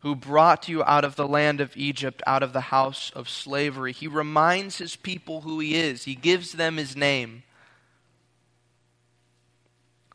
who 0.00 0.14
brought 0.14 0.68
you 0.68 0.82
out 0.84 1.04
of 1.04 1.16
the 1.16 1.28
land 1.28 1.60
of 1.60 1.76
Egypt, 1.76 2.22
out 2.26 2.42
of 2.42 2.52
the 2.52 2.60
house 2.60 3.12
of 3.14 3.28
slavery. 3.28 3.92
He 3.92 4.06
reminds 4.06 4.78
his 4.78 4.96
people 4.96 5.42
who 5.42 5.60
he 5.60 5.74
is, 5.74 6.04
he 6.04 6.14
gives 6.14 6.52
them 6.52 6.78
his 6.78 6.96
name. 6.96 7.42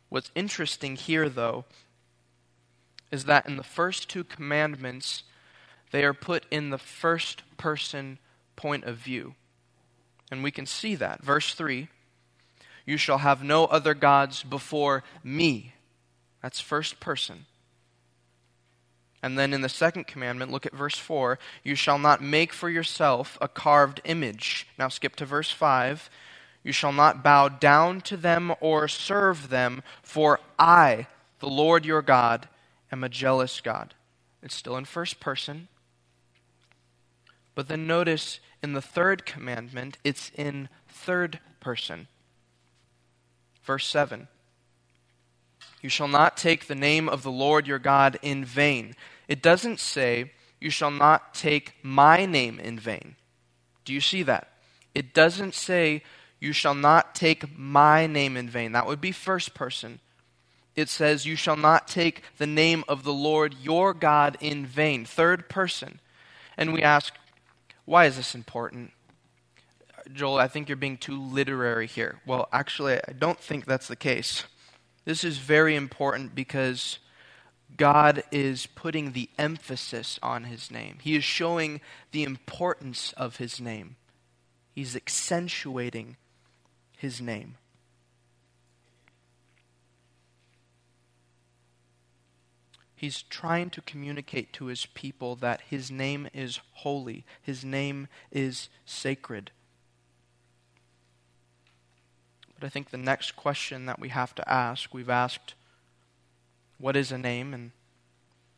What's 0.10 0.32
interesting 0.34 0.96
here, 0.96 1.30
though, 1.30 1.66
is 3.12 3.26
that 3.26 3.48
in 3.48 3.58
the 3.58 3.64
first 3.64 4.10
two 4.10 4.24
commandments, 4.24 5.24
they 5.92 6.04
are 6.04 6.14
put 6.14 6.46
in 6.52 6.70
the 6.70 6.78
first 6.78 7.44
person 7.58 8.20
point 8.56 8.84
of 8.84 8.98
view. 8.98 9.36
And 10.32 10.44
we 10.44 10.52
can 10.52 10.66
see 10.66 10.96
that. 10.96 11.24
Verse 11.24 11.54
3 11.54 11.88
You 12.86 12.98
shall 12.98 13.20
have 13.20 13.44
no 13.44 13.66
other 13.66 13.94
gods 13.94 14.44
before 14.44 15.04
me. 15.24 15.74
That's 16.42 16.60
first 16.60 17.00
person. 17.00 17.46
And 19.22 19.40
then 19.40 19.54
in 19.54 19.62
the 19.62 19.70
second 19.70 20.06
commandment, 20.06 20.52
look 20.52 20.68
at 20.68 20.76
verse 20.76 20.98
4 20.98 21.40
You 21.64 21.76
shall 21.76 21.98
not 21.98 22.22
make 22.22 22.54
for 22.54 22.70
yourself 22.70 23.38
a 23.42 23.48
carved 23.48 24.02
image. 24.04 24.68
Now 24.78 24.88
skip 24.90 25.16
to 25.16 25.26
verse 25.26 25.52
5. 25.52 26.10
You 26.64 26.72
shall 26.72 26.92
not 26.92 27.24
bow 27.24 27.50
down 27.50 28.02
to 28.02 28.18
them 28.18 28.54
or 28.60 28.88
serve 28.88 29.50
them, 29.50 29.84
for 30.02 30.40
I, 30.58 31.08
the 31.40 31.48
Lord 31.48 31.86
your 31.86 32.02
God, 32.02 32.48
am 32.92 33.04
a 33.04 33.10
jealous 33.10 33.62
God. 33.62 33.94
It's 34.42 34.56
still 34.56 34.78
in 34.78 34.86
first 34.86 35.20
person. 35.20 35.68
But 37.56 37.70
then 37.70 37.88
notice 37.88 38.40
in 38.62 38.74
the 38.74 38.82
third 38.82 39.26
commandment, 39.26 39.98
it's 40.04 40.32
in 40.36 40.70
third 40.88 41.40
person. 41.60 42.08
Verse 43.64 43.88
7 43.88 44.28
You 45.82 45.90
shall 45.90 46.08
not 46.08 46.38
take 46.38 46.68
the 46.68 46.76
name 46.76 47.10
of 47.10 47.24
the 47.24 47.32
Lord 47.32 47.66
your 47.66 47.80
God 47.80 48.20
in 48.22 48.46
vain. 48.46 48.94
It 49.28 49.42
doesn't 49.42 49.80
say, 49.80 50.34
You 50.60 50.70
shall 50.70 50.92
not 50.92 51.34
take 51.34 51.74
my 51.82 52.26
name 52.26 52.60
in 52.60 52.78
vain. 52.78 53.16
Do 53.86 53.94
you 53.94 54.02
see 54.02 54.24
that? 54.24 54.50
It 54.94 55.14
doesn't 55.14 55.56
say, 55.56 56.04
You 56.40 56.52
shall 56.54 56.76
not 56.76 57.16
take 57.16 57.58
my 57.58 58.06
name 58.06 58.38
in 58.38 58.50
vain. 58.50 58.74
That 58.74 58.86
would 58.86 59.02
be 59.02 59.12
first 59.12 59.54
person. 59.54 60.02
It 60.76 60.90
says, 60.90 61.26
You 61.26 61.36
shall 61.36 61.56
not 61.56 61.88
take 61.88 62.24
the 62.38 62.48
name 62.48 62.84
of 62.88 63.04
the 63.04 63.14
Lord 63.14 63.56
your 63.62 63.94
God 63.94 64.38
in 64.42 64.66
vain. 64.66 65.06
Third 65.06 65.50
person. 65.50 66.00
And 66.58 66.74
we 66.74 66.82
ask, 66.82 67.14
Why 67.86 68.06
is 68.06 68.18
this 68.18 68.36
important? 68.36 68.92
Joel, 70.14 70.38
I 70.38 70.48
think 70.48 70.70
you're 70.70 70.76
being 70.76 70.98
too 70.98 71.20
literary 71.20 71.88
here. 71.88 72.22
Well, 72.26 72.48
actually, 72.52 72.96
I 72.96 73.14
don't 73.18 73.40
think 73.40 73.66
that's 73.66 73.88
the 73.88 73.96
case. 73.96 74.44
This 75.04 75.24
is 75.24 75.38
very 75.38 75.76
important 75.76 76.36
because 76.36 77.00
God 77.78 78.24
is 78.32 78.68
putting 78.68 79.12
the 79.12 79.30
emphasis 79.38 80.20
on 80.22 80.46
his 80.46 80.70
name. 80.72 80.98
He 81.02 81.16
is 81.16 81.24
showing 81.24 81.82
the 82.12 82.24
importance 82.24 83.14
of 83.18 83.38
his 83.38 83.60
name. 83.60 83.96
He's 84.74 84.96
accentuating 84.96 86.18
his 86.98 87.22
name. 87.22 87.56
He's 93.06 93.22
trying 93.22 93.70
to 93.70 93.82
communicate 93.82 94.52
to 94.54 94.66
his 94.66 94.88
people 94.88 95.36
that 95.36 95.62
his 95.70 95.92
name 95.92 96.28
is 96.34 96.60
holy, 96.74 97.24
his 97.40 97.64
name 97.64 98.08
is 98.32 98.68
sacred. 98.84 99.52
But 102.60 102.66
I 102.66 102.70
think 102.70 102.90
the 102.90 102.98
next 102.98 103.36
question 103.36 103.86
that 103.86 104.00
we 104.00 104.10
have 104.10 104.34
to 104.34 104.52
ask, 104.52 104.92
we've 104.92 105.08
asked, 105.08 105.54
what 106.80 106.96
is 106.96 107.12
a 107.12 107.20
name? 107.20 107.54
And 107.54 107.74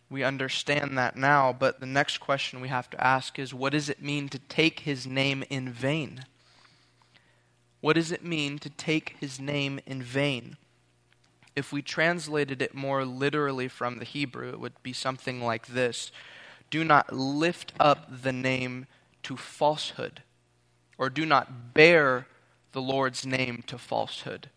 we 0.10 0.24
understand 0.24 0.98
that 0.98 1.18
now, 1.18 1.52
but 1.52 1.82
the 1.82 1.86
next 1.86 2.20
question 2.20 2.62
we 2.62 2.70
have 2.70 2.90
to 2.92 3.06
ask 3.06 3.38
is, 3.38 3.54
what 3.54 3.74
does 3.74 3.90
it 3.90 4.02
mean 4.02 4.30
to 4.30 4.40
take 4.40 4.80
his 4.80 5.06
name 5.06 5.44
in 5.50 5.74
vain? 5.74 6.24
What 7.82 7.98
does 7.98 8.14
it 8.14 8.24
mean 8.24 8.60
to 8.60 8.70
take 8.70 9.18
his 9.20 9.42
name 9.42 9.82
in 9.86 10.02
vain? 10.02 10.56
If 11.58 11.74
we 11.74 11.82
translated 11.82 12.62
it 12.62 12.76
more 12.76 13.04
literally 13.04 13.68
from 13.68 13.98
the 13.98 14.06
Hebrew, 14.06 14.50
it 14.50 14.60
would 14.60 14.84
be 14.84 14.94
something 14.94 15.42
like 15.42 15.66
this 15.66 16.12
Do 16.70 16.84
not 16.84 17.12
lift 17.12 17.74
up 17.80 18.22
the 18.22 18.32
name 18.32 18.86
to 19.24 19.36
falsehood, 19.36 20.22
or 21.00 21.10
do 21.10 21.26
not 21.26 21.74
bear 21.74 22.28
the 22.74 22.82
Lord's 22.82 23.26
name 23.26 23.64
to 23.66 23.80
falsehood. 23.80 24.52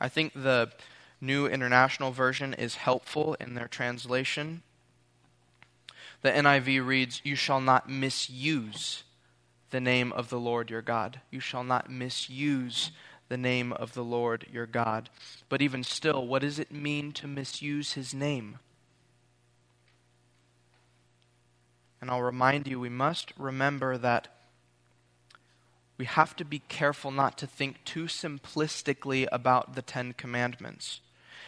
I 0.00 0.08
think 0.08 0.32
the 0.32 0.72
New 1.20 1.46
International 1.46 2.12
Version 2.12 2.54
is 2.54 2.76
helpful 2.76 3.36
in 3.38 3.52
their 3.52 3.68
translation. 3.68 4.62
The 6.22 6.30
NIV 6.30 6.86
reads, 6.86 7.20
You 7.24 7.36
shall 7.36 7.60
not 7.60 7.90
misuse 7.90 9.02
the 9.68 9.80
name 9.82 10.12
of 10.12 10.30
the 10.30 10.40
Lord 10.40 10.70
your 10.70 10.80
God. 10.80 11.20
You 11.30 11.40
shall 11.40 11.62
not 11.62 11.90
misuse 11.90 12.90
the 13.32 13.38
name 13.38 13.72
of 13.72 13.94
the 13.94 14.04
Lord 14.04 14.44
your 14.52 14.66
God. 14.66 15.08
But 15.48 15.62
even 15.62 15.84
still, 15.84 16.26
what 16.26 16.42
does 16.42 16.58
it 16.58 16.70
mean 16.70 17.12
to 17.12 17.26
misuse 17.26 17.94
his 17.94 18.12
name? 18.12 18.58
And 21.98 22.10
I'll 22.10 22.20
remind 22.20 22.68
you, 22.68 22.78
we 22.78 22.90
must 22.90 23.32
remember 23.38 23.96
that 23.96 24.28
we 25.96 26.04
have 26.04 26.36
to 26.36 26.44
be 26.44 26.58
careful 26.68 27.10
not 27.10 27.38
to 27.38 27.46
think 27.46 27.82
too 27.86 28.04
simplistically 28.04 29.26
about 29.32 29.76
the 29.76 29.82
Ten 29.82 30.12
Commandments. 30.12 31.00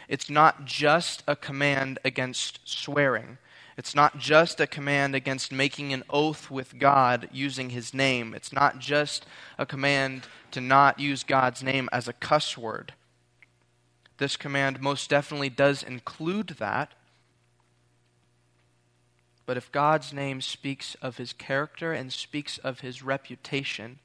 It's 0.08 0.30
not 0.30 0.64
just 0.64 1.22
a 1.28 1.36
command 1.36 1.98
against 2.02 2.60
swearing. 2.64 3.36
It's 3.76 3.94
not 3.94 4.18
just 4.18 4.60
a 4.60 4.66
command 4.66 5.14
against 5.14 5.50
making 5.50 5.92
an 5.92 6.04
oath 6.08 6.50
with 6.50 6.78
God 6.78 7.28
using 7.32 7.70
his 7.70 7.92
name. 7.92 8.34
It's 8.34 8.52
not 8.52 8.78
just 8.78 9.26
a 9.58 9.66
command 9.66 10.28
to 10.52 10.60
not 10.60 11.00
use 11.00 11.24
God's 11.24 11.62
name 11.62 11.88
as 11.92 12.06
a 12.06 12.12
cuss 12.12 12.56
word. 12.56 12.92
This 14.18 14.37
command 14.37 14.80
most 14.80 15.10
definitely 15.10 15.48
does 15.48 15.82
include 15.82 16.56
that. 16.60 16.92
But 19.46 19.56
if 19.56 19.72
God's 19.72 20.12
name 20.12 20.40
speaks 20.40 20.94
of 21.02 21.16
his 21.16 21.32
character 21.32 21.92
and 21.92 22.12
speaks 22.12 22.58
of 22.58 22.80
his 22.80 23.02
reputation, 23.02 23.98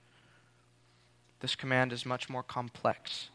this 1.42 1.56
command 1.56 1.94
is 1.94 2.06
much 2.06 2.28
more 2.28 2.44
complex. 2.44 3.30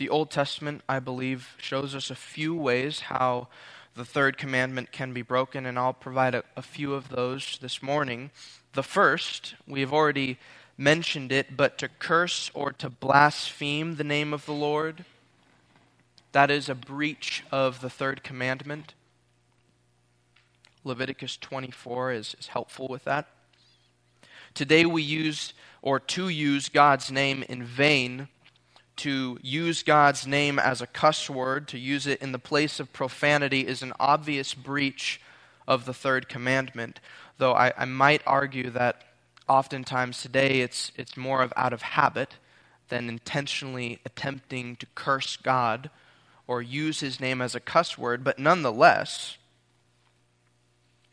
The 0.00 0.08
Old 0.08 0.30
Testament, 0.30 0.80
I 0.88 0.98
believe, 0.98 1.54
shows 1.58 1.94
us 1.94 2.10
a 2.10 2.14
few 2.14 2.54
ways 2.54 3.00
how 3.00 3.48
the 3.94 4.04
third 4.06 4.38
commandment 4.38 4.92
can 4.92 5.12
be 5.12 5.20
broken, 5.20 5.66
and 5.66 5.78
I'll 5.78 5.92
provide 5.92 6.34
a, 6.34 6.42
a 6.56 6.62
few 6.62 6.94
of 6.94 7.10
those 7.10 7.58
this 7.60 7.82
morning. 7.82 8.30
The 8.72 8.82
first, 8.82 9.56
we 9.68 9.80
have 9.80 9.92
already 9.92 10.38
mentioned 10.78 11.32
it, 11.32 11.54
but 11.54 11.76
to 11.76 11.88
curse 11.88 12.50
or 12.54 12.72
to 12.72 12.88
blaspheme 12.88 13.96
the 13.96 14.02
name 14.02 14.32
of 14.32 14.46
the 14.46 14.54
Lord, 14.54 15.04
that 16.32 16.50
is 16.50 16.70
a 16.70 16.74
breach 16.74 17.44
of 17.52 17.82
the 17.82 17.90
third 17.90 18.22
commandment. 18.24 18.94
Leviticus 20.82 21.36
24 21.36 22.12
is, 22.12 22.34
is 22.40 22.46
helpful 22.46 22.88
with 22.88 23.04
that. 23.04 23.28
Today 24.54 24.86
we 24.86 25.02
use, 25.02 25.52
or 25.82 26.00
to 26.00 26.30
use 26.30 26.70
God's 26.70 27.12
name 27.12 27.44
in 27.50 27.62
vain, 27.62 28.28
to 29.00 29.38
use 29.40 29.82
God's 29.82 30.26
name 30.26 30.58
as 30.58 30.82
a 30.82 30.86
cuss 30.86 31.30
word, 31.30 31.68
to 31.68 31.78
use 31.78 32.06
it 32.06 32.20
in 32.20 32.32
the 32.32 32.38
place 32.38 32.78
of 32.78 32.92
profanity, 32.92 33.66
is 33.66 33.82
an 33.82 33.94
obvious 33.98 34.52
breach 34.52 35.20
of 35.66 35.86
the 35.86 35.94
third 35.94 36.28
commandment. 36.28 37.00
Though 37.38 37.54
I, 37.54 37.72
I 37.78 37.86
might 37.86 38.20
argue 38.26 38.68
that 38.70 39.02
oftentimes 39.48 40.20
today 40.20 40.60
it's, 40.60 40.92
it's 40.96 41.16
more 41.16 41.40
of 41.42 41.50
out 41.56 41.72
of 41.72 41.80
habit 41.80 42.36
than 42.90 43.08
intentionally 43.08 44.00
attempting 44.04 44.76
to 44.76 44.86
curse 44.94 45.38
God 45.38 45.88
or 46.46 46.60
use 46.60 47.00
his 47.00 47.20
name 47.20 47.40
as 47.40 47.54
a 47.54 47.60
cuss 47.60 47.96
word, 47.96 48.22
but 48.22 48.38
nonetheless, 48.38 49.38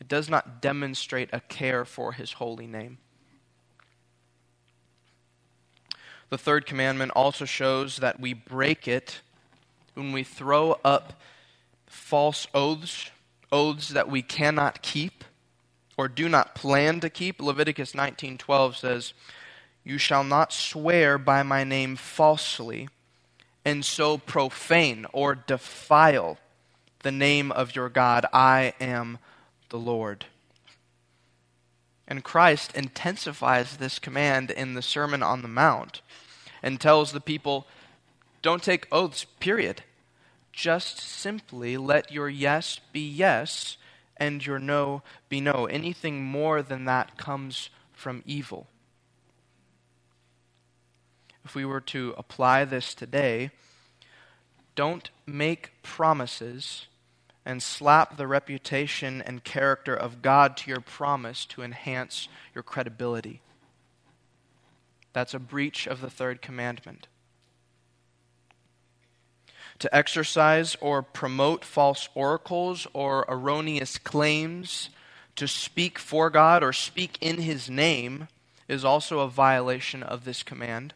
it 0.02 0.10
does 0.10 0.30
not 0.30 0.62
demonstrate 0.62 1.30
a 1.32 1.40
care 1.40 1.86
for 1.86 2.12
his 2.12 2.34
holy 2.34 2.68
name. 2.68 2.98
The 6.30 6.38
third 6.38 6.66
commandment 6.66 7.12
also 7.16 7.46
shows 7.46 7.98
that 7.98 8.20
we 8.20 8.34
break 8.34 8.88
it 8.88 9.22
when 9.94 10.12
we 10.12 10.24
throw 10.24 10.80
up 10.84 11.20
false 11.86 12.48
oaths, 12.54 13.12
oaths 13.52 13.90
that 13.90 14.10
we 14.10 14.22
cannot 14.22 14.82
keep 14.82 15.24
or 15.98 16.08
do 16.08 16.30
not 16.30 16.54
plan 16.54 17.00
to 17.00 17.10
keep. 17.10 17.42
Leviticus 17.42 17.94
19:12 17.94 18.78
says, 18.78 19.14
"You 19.84 19.98
shall 19.98 20.24
not 20.24 20.54
swear 20.54 21.18
by 21.18 21.44
my 21.44 21.64
name 21.64 21.96
falsely 21.96 22.90
and 23.66 23.84
so 23.84 24.18
profane 24.18 25.06
or 25.14 25.34
defile 25.34 26.38
the 27.00 27.12
name 27.12 27.52
of 27.52 27.76
your 27.76 27.90
God. 27.90 28.26
I 28.34 28.74
am 28.80 29.18
the 29.70 29.80
Lord." 29.80 30.26
And 32.08 32.24
Christ 32.24 32.76
intensifies 32.76 33.78
this 33.78 34.00
command 34.00 34.50
in 34.50 34.74
the 34.74 34.82
Sermon 34.82 35.22
on 35.22 35.42
the 35.42 35.48
Mount 35.48 36.02
and 36.64 36.80
tells 36.80 37.12
the 37.12 37.20
people, 37.20 37.68
don't 38.42 38.64
take 38.64 38.88
oaths, 38.92 39.26
period. 39.40 39.84
Just 40.54 41.00
simply 41.00 41.76
let 41.78 42.12
your 42.12 42.30
yes 42.30 42.80
be 42.92 43.08
yes 43.08 43.78
and 44.16 44.46
your 44.46 44.58
no 44.58 45.04
be 45.30 45.42
no. 45.42 45.66
Anything 45.66 46.24
more 46.24 46.62
than 46.62 46.86
that 46.86 47.18
comes 47.18 47.70
from 47.94 48.24
evil. 48.26 48.68
If 51.44 51.56
we 51.56 51.66
were 51.66 51.82
to 51.82 52.14
apply 52.18 52.66
this 52.66 52.94
today, 52.94 53.52
don't 54.76 55.10
make 55.26 55.72
promises 55.84 56.88
and 57.48 57.64
slap 57.64 58.18
the 58.18 58.28
reputation 58.28 59.22
and 59.22 59.42
character 59.42 59.96
of 59.96 60.22
God 60.22 60.58
to 60.58 60.70
your 60.70 60.82
promise 60.82 61.46
to 61.46 61.62
enhance 61.62 62.28
your 62.54 62.62
credibility. 62.62 63.40
That's 65.14 65.34
a 65.34 65.40
breach 65.40 65.88
of 65.88 66.02
the 66.02 66.10
third 66.10 66.42
commandment. 66.42 67.08
To 69.80 69.96
exercise 69.96 70.76
or 70.82 71.02
promote 71.02 71.64
false 71.64 72.10
oracles 72.16 72.86
or 72.92 73.24
erroneous 73.30 73.98
claims 73.98 74.90
to 75.38 75.48
speak 75.48 75.98
for 75.98 76.30
God 76.30 76.62
or 76.64 76.74
speak 76.74 77.18
in 77.22 77.38
His 77.38 77.70
name 77.70 78.28
is 78.68 78.84
also 78.84 79.20
a 79.20 79.30
violation 79.30 80.04
of 80.04 80.26
this 80.26 80.44
command. 80.44 80.94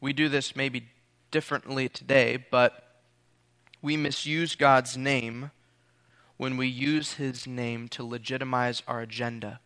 We 0.00 0.12
do 0.12 0.28
this 0.28 0.56
maybe 0.56 0.88
differently 1.30 1.88
today, 1.88 2.44
but 2.50 3.00
we 3.80 3.96
misuse 3.96 4.56
God's 4.56 4.96
name 4.96 5.52
when 6.38 6.56
we 6.56 6.66
use 6.66 7.14
His 7.14 7.46
name 7.46 7.88
to 7.88 8.02
legitimize 8.02 8.82
our 8.88 9.00
agenda. 9.00 9.60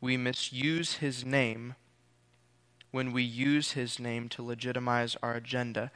We 0.00 0.16
misuse 0.16 0.94
His 0.94 1.24
name 1.24 1.74
when 2.90 3.12
we 3.12 3.22
use 3.22 3.72
His 3.72 3.98
name 3.98 4.28
to 4.30 4.42
legitimize 4.42 5.16
our 5.22 5.34
agenda. 5.34 5.90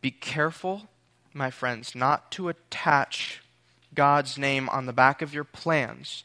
Be 0.00 0.10
careful, 0.10 0.88
my 1.32 1.50
friends, 1.50 1.94
not 1.94 2.30
to 2.32 2.48
attach 2.48 3.40
God's 3.94 4.36
name 4.36 4.68
on 4.68 4.86
the 4.86 4.92
back 4.92 5.22
of 5.22 5.32
your 5.32 5.44
plans 5.44 6.24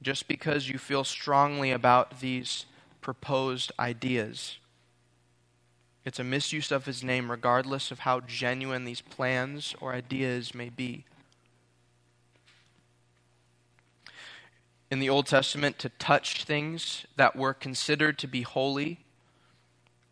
just 0.00 0.28
because 0.28 0.68
you 0.68 0.78
feel 0.78 1.02
strongly 1.02 1.72
about 1.72 2.20
these 2.20 2.66
proposed 3.00 3.72
ideas. 3.78 4.58
It's 6.04 6.18
a 6.18 6.24
misuse 6.24 6.70
of 6.70 6.86
his 6.86 7.02
name, 7.02 7.30
regardless 7.30 7.90
of 7.90 8.00
how 8.00 8.20
genuine 8.20 8.84
these 8.84 9.00
plans 9.00 9.74
or 9.80 9.94
ideas 9.94 10.54
may 10.54 10.68
be. 10.68 11.04
In 14.90 15.00
the 15.00 15.08
Old 15.08 15.26
Testament, 15.26 15.78
to 15.78 15.88
touch 15.88 16.44
things 16.44 17.06
that 17.16 17.36
were 17.36 17.54
considered 17.54 18.18
to 18.18 18.28
be 18.28 18.42
holy 18.42 19.00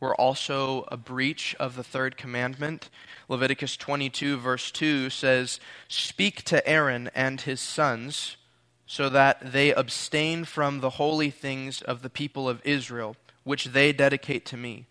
were 0.00 0.20
also 0.20 0.84
a 0.88 0.96
breach 0.96 1.54
of 1.60 1.76
the 1.76 1.84
third 1.84 2.16
commandment. 2.16 2.90
Leviticus 3.28 3.76
22, 3.76 4.36
verse 4.38 4.72
2 4.72 5.10
says, 5.10 5.60
Speak 5.86 6.42
to 6.42 6.66
Aaron 6.66 7.08
and 7.14 7.42
his 7.42 7.60
sons 7.60 8.36
so 8.84 9.08
that 9.08 9.52
they 9.52 9.72
abstain 9.72 10.44
from 10.44 10.80
the 10.80 10.90
holy 10.90 11.30
things 11.30 11.82
of 11.82 12.02
the 12.02 12.10
people 12.10 12.48
of 12.48 12.60
Israel, 12.64 13.14
which 13.44 13.66
they 13.66 13.92
dedicate 13.92 14.44
to 14.46 14.56
me, 14.56 14.86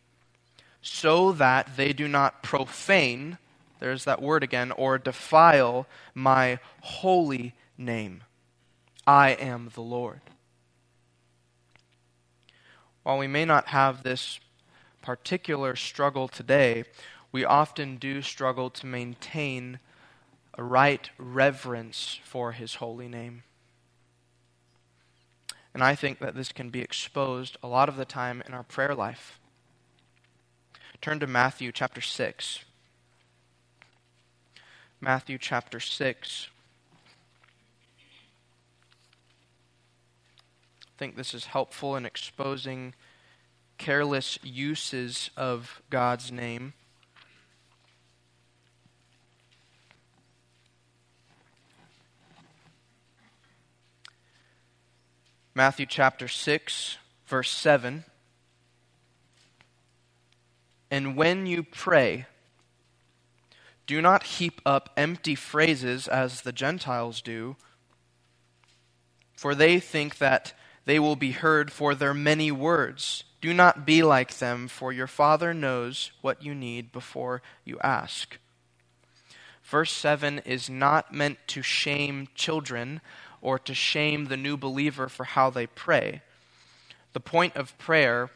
so 0.82 1.32
that 1.34 1.78
they 1.78 1.94
do 1.94 2.08
not 2.08 2.41
profane, 2.41 3.38
there's 3.80 4.06
that 4.06 4.22
word 4.22 4.44
again, 4.44 4.72
or 4.72 4.98
defile 4.98 5.88
my 6.13 6.60
holy 6.82 7.54
name. 7.78 8.24
I 9.06 9.32
am 9.32 9.72
the 9.74 9.82
Lord. 9.82 10.22
While 13.04 13.17
we 13.17 13.28
may 13.28 13.46
not 13.46 13.67
have 13.67 14.04
this 14.04 14.39
particular 15.02 15.76
struggle 15.76 16.28
today, 16.28 16.84
we 17.32 17.44
often 17.44 17.98
do 17.98 18.22
struggle 18.22 18.70
to 18.70 18.86
maintain 18.86 19.80
a 20.56 20.63
right 20.63 21.10
reverence 21.17 22.20
for 22.24 22.52
his 22.52 22.76
holy 22.76 23.08
name. 23.08 23.44
And 25.74 25.84
I 25.84 25.96
think 25.96 26.20
that 26.20 26.36
this 26.36 26.52
can 26.52 26.70
be 26.70 26.82
exposed 26.82 27.58
a 27.63 27.67
lot 27.67 27.89
of 27.89 27.96
the 27.96 28.06
time 28.06 28.44
in 28.46 28.54
our 28.54 28.63
prayer 28.63 28.94
life. 28.94 29.39
Turn 31.02 31.20
to 31.20 31.26
Matthew 31.26 31.72
chapter 31.72 32.00
6. 32.00 32.60
Matthew 35.00 35.40
chapter 35.40 35.80
6. 35.80 36.48
I 40.86 40.92
think 41.00 41.16
this 41.16 41.34
is 41.34 41.46
helpful 41.46 41.96
in 41.96 42.06
exposing 42.06 42.94
careless 43.80 44.38
uses 44.44 45.32
of 45.36 45.82
God's 45.90 46.32
name. 46.32 46.74
Matthew 55.56 55.88
chapter 55.88 56.28
6, 56.28 56.98
verse 57.26 57.50
7. 57.50 58.06
And 60.91 61.15
when 61.15 61.47
you 61.47 61.63
pray, 61.63 62.25
do 63.88 64.01
not 64.01 64.23
heap 64.23 64.62
up 64.65 64.89
empty 64.97 65.36
phrases 65.36 66.08
as 66.08 66.41
the 66.41 66.51
Gentiles 66.51 67.21
do, 67.21 67.56
for 69.34 69.56
they 69.56 69.80
think 69.80 70.17
that 70.17 70.54
they 70.86 70.99
will 70.99 71.15
be 71.15 71.32
heard 71.32 71.71
for 71.71 71.95
their 71.95 72.13
many 72.13 72.51
words. 72.51 73.23
Do 73.39 73.54
not 73.54 73.86
be 73.86 74.04
like 74.04 74.38
them, 74.38 74.67
for 74.67 74.91
your 74.91 75.08
Father 75.08 75.54
knows 75.54 76.12
what 76.21 76.43
you 76.43 76.54
need 76.54 76.91
before 76.91 77.41
you 77.63 77.80
ask. 77.82 78.38
Verse 79.63 79.93
7 79.93 80.39
is 80.39 80.69
not 80.69 81.13
meant 81.13 81.38
to 81.47 81.62
shame 81.62 82.27
children 82.36 82.99
or 83.41 83.58
to 83.58 83.73
shame 83.73 84.25
the 84.25 84.38
new 84.38 84.58
believer 84.58 85.08
for 85.08 85.23
how 85.23 85.49
they 85.49 85.65
pray. 85.65 86.21
The 87.13 87.19
point 87.19 87.56
of 87.56 87.77
prayer 87.77 88.30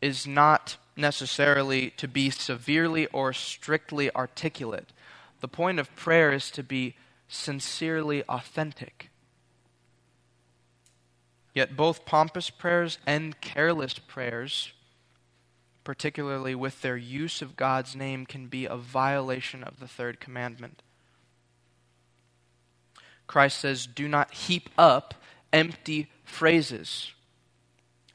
is 0.00 0.26
not 0.26 0.76
necessarily 0.96 1.90
to 1.90 2.06
be 2.06 2.30
severely 2.30 3.06
or 3.06 3.32
strictly 3.32 4.14
articulate. 4.14 4.92
The 5.40 5.48
point 5.48 5.78
of 5.78 5.94
prayer 5.96 6.32
is 6.32 6.50
to 6.52 6.62
be 6.62 6.96
sincerely 7.28 8.22
authentic. 8.24 9.10
Yet 11.54 11.76
both 11.76 12.04
pompous 12.04 12.50
prayers 12.50 12.98
and 13.06 13.40
careless 13.40 13.98
prayers, 13.98 14.72
particularly 15.84 16.54
with 16.54 16.80
their 16.82 16.96
use 16.96 17.42
of 17.42 17.56
God's 17.56 17.96
name, 17.96 18.24
can 18.24 18.46
be 18.46 18.66
a 18.66 18.76
violation 18.76 19.62
of 19.62 19.80
the 19.80 19.88
third 19.88 20.20
commandment. 20.20 20.82
Christ 23.26 23.58
says, 23.58 23.86
do 23.86 24.08
not 24.08 24.32
heap 24.32 24.68
up 24.76 25.14
empty 25.52 26.10
phrases. 26.24 27.12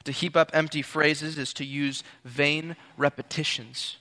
To 0.08 0.12
heap 0.12 0.38
up 0.38 0.50
empty 0.54 0.80
phrases 0.80 1.36
is 1.36 1.52
to 1.52 1.66
use 1.66 2.02
vain 2.24 2.76
repetitions. 2.96 3.98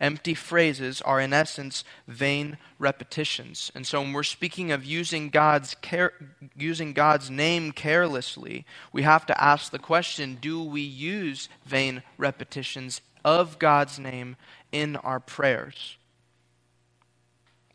Empty 0.00 0.32
phrases 0.32 1.02
are, 1.02 1.20
in 1.20 1.34
essence, 1.34 1.84
vain 2.06 2.56
repetitions. 2.78 3.70
And 3.74 3.86
so, 3.86 4.00
when 4.00 4.14
we're 4.14 4.22
speaking 4.22 4.72
of 4.72 4.86
using 4.86 5.28
God's, 5.28 5.74
care, 5.82 6.14
using 6.56 6.94
God's 6.94 7.28
name 7.28 7.72
carelessly, 7.72 8.64
we 8.90 9.02
have 9.02 9.26
to 9.26 9.38
ask 9.38 9.70
the 9.70 9.78
question 9.78 10.38
do 10.40 10.62
we 10.62 10.80
use 10.80 11.50
vain 11.66 12.02
repetitions 12.16 13.02
of 13.22 13.58
God's 13.58 13.98
name 13.98 14.36
in 14.72 14.96
our 14.96 15.20
prayers? 15.20 15.98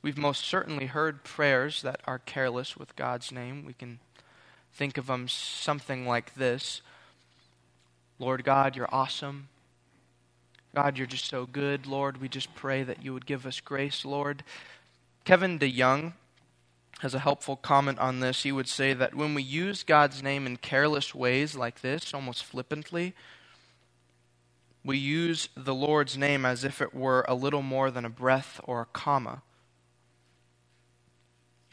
We've 0.01 0.17
most 0.17 0.43
certainly 0.43 0.87
heard 0.87 1.23
prayers 1.23 1.83
that 1.83 2.01
are 2.05 2.17
careless 2.17 2.75
with 2.75 2.95
God's 2.95 3.31
name. 3.31 3.63
We 3.63 3.73
can 3.73 3.99
think 4.73 4.97
of 4.97 5.05
them 5.05 5.27
something 5.27 6.07
like 6.07 6.33
this 6.33 6.81
Lord 8.23 8.45
God, 8.45 8.77
you're 8.77 8.87
awesome. 8.89 9.49
God, 10.73 10.97
you're 10.97 11.05
just 11.05 11.25
so 11.25 11.45
good. 11.45 11.85
Lord, 11.85 12.21
we 12.21 12.29
just 12.29 12.55
pray 12.55 12.81
that 12.81 13.03
you 13.03 13.13
would 13.13 13.25
give 13.25 13.45
us 13.45 13.59
grace, 13.59 14.05
Lord. 14.05 14.45
Kevin 15.25 15.59
DeYoung 15.59 16.13
has 17.01 17.13
a 17.13 17.19
helpful 17.19 17.57
comment 17.57 17.99
on 17.99 18.21
this. 18.21 18.43
He 18.43 18.53
would 18.53 18.69
say 18.69 18.93
that 18.93 19.13
when 19.13 19.33
we 19.33 19.43
use 19.43 19.83
God's 19.83 20.23
name 20.23 20.45
in 20.45 20.55
careless 20.55 21.13
ways 21.13 21.57
like 21.57 21.81
this, 21.81 22.13
almost 22.13 22.45
flippantly, 22.45 23.13
we 24.85 24.97
use 24.97 25.49
the 25.57 25.75
Lord's 25.75 26.17
name 26.17 26.45
as 26.45 26.63
if 26.63 26.81
it 26.81 26.95
were 26.95 27.25
a 27.27 27.35
little 27.35 27.61
more 27.61 27.91
than 27.91 28.05
a 28.05 28.09
breath 28.09 28.61
or 28.63 28.79
a 28.79 28.85
comma. 28.85 29.41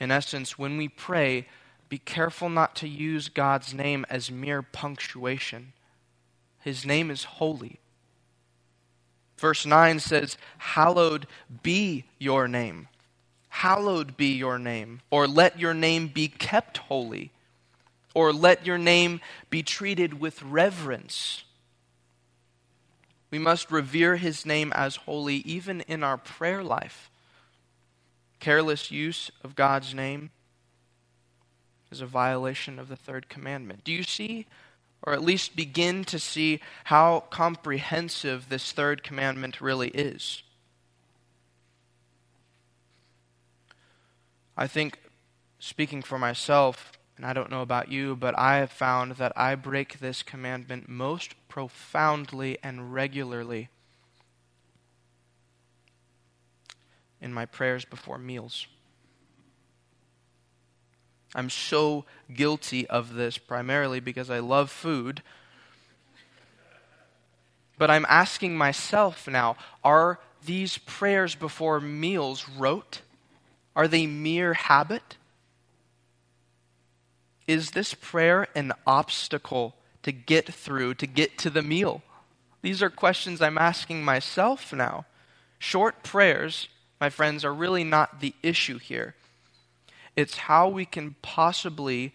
In 0.00 0.10
essence, 0.10 0.58
when 0.58 0.76
we 0.76 0.88
pray, 0.88 1.46
be 1.88 1.98
careful 1.98 2.48
not 2.48 2.74
to 2.76 2.88
use 2.88 3.28
God's 3.28 3.72
name 3.72 4.04
as 4.10 4.32
mere 4.32 4.62
punctuation. 4.62 5.74
His 6.60 6.84
name 6.84 7.10
is 7.10 7.24
holy. 7.24 7.80
Verse 9.36 9.64
9 9.64 10.00
says, 10.00 10.36
Hallowed 10.58 11.26
be 11.62 12.04
your 12.18 12.46
name. 12.46 12.88
Hallowed 13.48 14.16
be 14.16 14.32
your 14.34 14.58
name. 14.58 15.00
Or 15.10 15.26
let 15.26 15.58
your 15.58 15.74
name 15.74 16.08
be 16.08 16.28
kept 16.28 16.78
holy. 16.78 17.32
Or 18.14 18.32
let 18.32 18.66
your 18.66 18.78
name 18.78 19.20
be 19.48 19.62
treated 19.62 20.20
with 20.20 20.42
reverence. 20.42 21.44
We 23.30 23.38
must 23.38 23.70
revere 23.70 24.16
his 24.16 24.44
name 24.44 24.72
as 24.74 24.96
holy 24.96 25.36
even 25.36 25.80
in 25.82 26.02
our 26.02 26.18
prayer 26.18 26.62
life 26.62 27.10
careless 28.40 28.90
use 28.90 29.30
of 29.44 29.54
God's 29.54 29.94
name 29.94 30.30
is 31.92 32.00
a 32.00 32.06
violation 32.06 32.78
of 32.78 32.88
the 32.88 32.96
third 32.96 33.28
commandment. 33.28 33.84
Do 33.84 33.92
you 33.92 34.02
see, 34.02 34.46
or 35.02 35.12
at 35.12 35.22
least 35.22 35.56
begin 35.56 36.04
to 36.04 36.18
see, 36.18 36.60
how 36.84 37.20
comprehensive 37.30 38.48
this 38.48 38.72
third 38.72 39.02
commandment 39.02 39.60
really 39.60 39.88
is? 39.88 40.42
I 44.56 44.66
think, 44.66 44.98
speaking 45.58 46.02
for 46.02 46.18
myself, 46.18 46.92
and 47.16 47.24
I 47.24 47.32
don't 47.32 47.50
know 47.50 47.62
about 47.62 47.90
you, 47.90 48.16
but 48.16 48.38
I 48.38 48.58
have 48.58 48.70
found 48.70 49.12
that 49.12 49.32
I 49.36 49.54
break 49.54 49.98
this 49.98 50.22
commandment 50.22 50.88
most 50.88 51.34
profoundly 51.48 52.58
and 52.62 52.92
regularly 52.92 53.68
in 57.20 57.32
my 57.32 57.46
prayers 57.46 57.84
before 57.84 58.18
meals. 58.18 58.66
I'm 61.34 61.50
so 61.50 62.04
guilty 62.32 62.86
of 62.88 63.14
this 63.14 63.38
primarily 63.38 64.00
because 64.00 64.30
I 64.30 64.40
love 64.40 64.70
food. 64.70 65.22
But 67.78 67.90
I'm 67.90 68.06
asking 68.08 68.56
myself 68.56 69.28
now 69.28 69.56
are 69.84 70.18
these 70.44 70.78
prayers 70.78 71.34
before 71.34 71.80
meals 71.80 72.48
rote? 72.48 73.02
Are 73.76 73.88
they 73.88 74.06
mere 74.06 74.54
habit? 74.54 75.16
Is 77.46 77.70
this 77.70 77.94
prayer 77.94 78.48
an 78.54 78.72
obstacle 78.86 79.74
to 80.02 80.12
get 80.12 80.52
through, 80.52 80.94
to 80.94 81.06
get 81.06 81.38
to 81.38 81.50
the 81.50 81.62
meal? 81.62 82.02
These 82.62 82.82
are 82.82 82.90
questions 82.90 83.40
I'm 83.40 83.58
asking 83.58 84.04
myself 84.04 84.72
now. 84.72 85.06
Short 85.58 86.02
prayers, 86.02 86.68
my 87.00 87.10
friends, 87.10 87.44
are 87.44 87.54
really 87.54 87.84
not 87.84 88.20
the 88.20 88.34
issue 88.42 88.78
here. 88.78 89.14
It's 90.20 90.36
how 90.36 90.68
we 90.68 90.84
can 90.84 91.16
possibly 91.22 92.12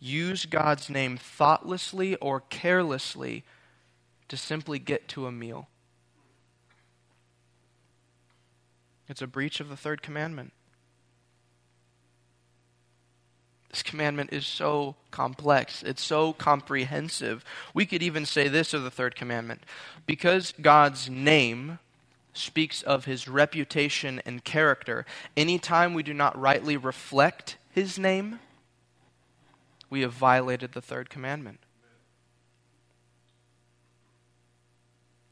use 0.00 0.44
God's 0.44 0.90
name 0.90 1.16
thoughtlessly 1.16 2.16
or 2.16 2.40
carelessly 2.40 3.44
to 4.26 4.36
simply 4.36 4.80
get 4.80 5.06
to 5.08 5.26
a 5.26 5.32
meal. 5.32 5.68
It's 9.08 9.22
a 9.22 9.28
breach 9.28 9.60
of 9.60 9.68
the 9.68 9.76
third 9.76 10.02
commandment. 10.02 10.52
This 13.70 13.84
commandment 13.84 14.32
is 14.32 14.46
so 14.46 14.96
complex, 15.12 15.84
it's 15.84 16.02
so 16.02 16.32
comprehensive. 16.32 17.44
We 17.72 17.86
could 17.86 18.02
even 18.02 18.26
say 18.26 18.48
this 18.48 18.74
of 18.74 18.82
the 18.82 18.90
third 18.90 19.14
commandment 19.14 19.62
because 20.06 20.54
God's 20.60 21.08
name 21.08 21.78
speaks 22.34 22.82
of 22.82 23.04
his 23.06 23.28
reputation 23.28 24.20
and 24.26 24.44
character, 24.44 25.06
anytime 25.36 25.94
we 25.94 26.02
do 26.02 26.12
not 26.12 26.38
rightly 26.38 26.76
reflect 26.76 27.56
his 27.70 27.98
name, 27.98 28.40
we 29.88 30.02
have 30.02 30.12
violated 30.12 30.72
the 30.72 30.82
third 30.82 31.08
commandment. 31.08 31.60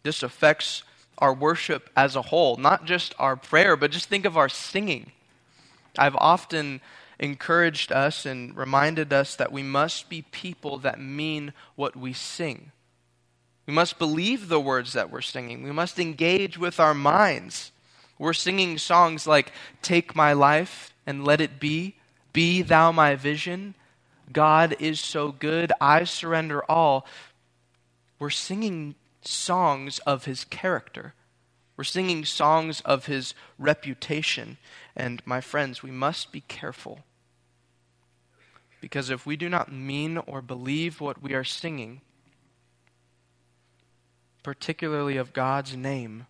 This 0.03 0.23
affects 0.23 0.83
our 1.19 1.35
worship 1.35 1.91
as 1.97 2.17
a 2.17 2.23
whole, 2.23 2.57
not 2.57 2.85
just 2.85 3.15
our 3.19 3.37
prayer, 3.37 3.77
but 3.77 3.91
just 3.91 4.09
think 4.09 4.25
of 4.25 4.37
our 4.37 4.49
singing. 4.49 5.13
I've 5.99 6.17
often 6.17 6.81
encouraged 7.19 7.93
us 7.93 8.27
and 8.27 8.57
reminded 8.57 9.13
us 9.13 9.37
that 9.37 9.53
we 9.53 9.63
must 9.63 10.09
be 10.09 10.23
people 10.23 10.79
that 10.79 11.01
mean 11.01 11.53
what 11.77 11.95
we 11.95 12.13
sing. 12.13 12.73
We 13.67 13.73
must 13.73 13.99
believe 13.99 14.49
the 14.49 14.61
words 14.61 14.93
that 14.93 15.11
we're 15.11 15.21
singing. 15.21 15.63
We 15.63 15.73
must 15.73 15.99
engage 15.99 16.59
with 16.59 16.81
our 16.81 16.95
minds. 16.95 17.73
We're 18.19 18.33
singing 18.33 18.79
songs 18.79 19.27
like 19.27 19.53
Take 19.83 20.17
My 20.17 20.33
Life 20.33 20.95
and 21.07 21.25
Let 21.25 21.41
It 21.41 21.61
Be, 21.61 21.97
Be 22.33 22.63
Thou 22.63 22.93
My 22.93 23.15
Vision, 23.15 23.75
God 24.33 24.77
is 24.79 25.01
so 25.01 25.33
good, 25.33 25.73
I 25.81 26.05
surrender 26.05 26.65
all. 26.71 27.07
We're 28.19 28.31
singing 28.31 28.95
songs 29.23 29.99
of 30.01 30.25
His 30.25 30.45
character. 30.45 31.15
We're 31.77 31.85
singing 31.85 32.25
songs 32.25 32.81
of 32.83 33.07
His 33.07 33.35
reputation. 33.59 34.59
And 34.97 35.23
my 35.27 35.41
friends, 35.41 35.83
we 35.83 35.91
must 35.91 36.33
be 36.33 36.43
careful 36.43 37.01
because 38.81 39.11
if 39.11 39.25
we 39.25 39.37
do 39.37 39.49
not 39.49 39.73
mean 39.73 40.19
or 40.19 40.43
believe 40.43 41.01
what 41.01 41.23
we 41.23 41.35
are 41.35 41.45
singing, 41.45 42.01
particularly 44.43 45.17
of 45.17 45.33
God's 45.33 45.77
name, 45.77 46.27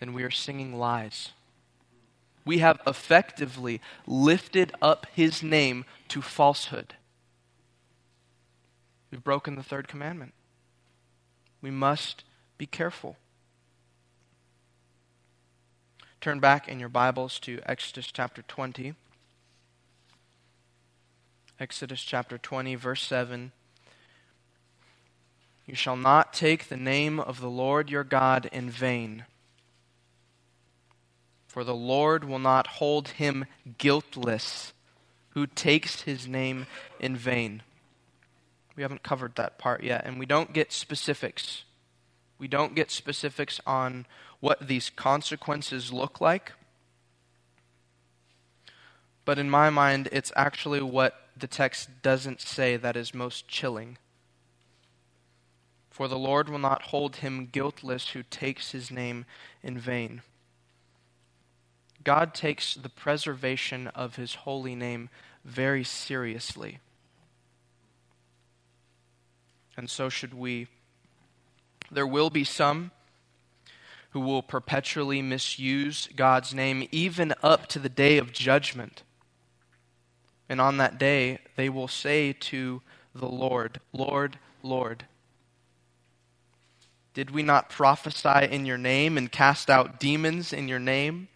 then 0.00 0.12
we 0.12 0.22
are 0.22 0.30
singing 0.30 0.78
lies. 0.78 1.30
We 2.44 2.58
have 2.58 2.80
effectively 2.86 3.80
lifted 4.06 4.72
up 4.82 5.06
his 5.12 5.42
name 5.42 5.84
to 6.08 6.22
falsehood. 6.22 6.94
We've 9.10 9.22
broken 9.22 9.54
the 9.54 9.62
third 9.62 9.86
commandment. 9.88 10.32
We 11.60 11.70
must 11.70 12.24
be 12.58 12.66
careful. 12.66 13.16
Turn 16.20 16.40
back 16.40 16.68
in 16.68 16.80
your 16.80 16.88
Bibles 16.88 17.38
to 17.40 17.60
Exodus 17.66 18.06
chapter 18.12 18.42
20. 18.42 18.94
Exodus 21.60 22.02
chapter 22.02 22.38
20, 22.38 22.74
verse 22.74 23.02
7. 23.02 23.52
You 25.66 25.74
shall 25.74 25.96
not 25.96 26.32
take 26.32 26.68
the 26.68 26.76
name 26.76 27.20
of 27.20 27.40
the 27.40 27.50
Lord 27.50 27.88
your 27.88 28.04
God 28.04 28.48
in 28.52 28.68
vain, 28.68 29.24
for 31.46 31.64
the 31.64 31.74
Lord 31.74 32.24
will 32.24 32.38
not 32.38 32.66
hold 32.66 33.08
him 33.08 33.44
guiltless 33.78 34.72
who 35.30 35.46
takes 35.46 36.02
his 36.02 36.26
name 36.26 36.66
in 36.98 37.16
vain. 37.16 37.62
We 38.74 38.82
haven't 38.82 39.02
covered 39.02 39.36
that 39.36 39.58
part 39.58 39.82
yet, 39.82 40.04
and 40.04 40.18
we 40.18 40.26
don't 40.26 40.52
get 40.52 40.72
specifics. 40.72 41.64
We 42.38 42.48
don't 42.48 42.74
get 42.74 42.90
specifics 42.90 43.60
on 43.66 44.06
what 44.40 44.66
these 44.66 44.90
consequences 44.90 45.92
look 45.92 46.20
like. 46.20 46.52
But 49.24 49.38
in 49.38 49.48
my 49.48 49.70
mind, 49.70 50.08
it's 50.10 50.32
actually 50.34 50.82
what 50.82 51.28
the 51.36 51.46
text 51.46 52.02
doesn't 52.02 52.40
say 52.40 52.76
that 52.76 52.96
is 52.96 53.14
most 53.14 53.46
chilling. 53.46 53.98
For 55.92 56.08
the 56.08 56.18
Lord 56.18 56.48
will 56.48 56.58
not 56.58 56.84
hold 56.84 57.16
him 57.16 57.50
guiltless 57.52 58.08
who 58.08 58.22
takes 58.22 58.72
his 58.72 58.90
name 58.90 59.26
in 59.62 59.78
vain. 59.78 60.22
God 62.02 62.32
takes 62.32 62.74
the 62.74 62.88
preservation 62.88 63.88
of 63.88 64.16
his 64.16 64.36
holy 64.36 64.74
name 64.74 65.10
very 65.44 65.84
seriously. 65.84 66.78
And 69.76 69.90
so 69.90 70.08
should 70.08 70.32
we. 70.32 70.66
There 71.90 72.06
will 72.06 72.30
be 72.30 72.42
some 72.42 72.90
who 74.12 74.20
will 74.20 74.42
perpetually 74.42 75.20
misuse 75.20 76.08
God's 76.16 76.54
name, 76.54 76.88
even 76.90 77.34
up 77.42 77.66
to 77.66 77.78
the 77.78 77.90
day 77.90 78.16
of 78.16 78.32
judgment. 78.32 79.02
And 80.48 80.58
on 80.58 80.78
that 80.78 80.98
day, 80.98 81.40
they 81.56 81.68
will 81.68 81.86
say 81.86 82.32
to 82.32 82.80
the 83.14 83.28
Lord, 83.28 83.78
Lord, 83.92 84.38
Lord, 84.62 85.04
did 87.14 87.30
we 87.30 87.42
not 87.42 87.68
prophesy 87.68 88.46
in 88.50 88.64
your 88.64 88.78
name 88.78 89.18
and 89.18 89.30
cast 89.30 89.68
out 89.68 90.00
demons 90.00 90.52
in 90.52 90.68
your 90.68 90.78
name 90.78 91.28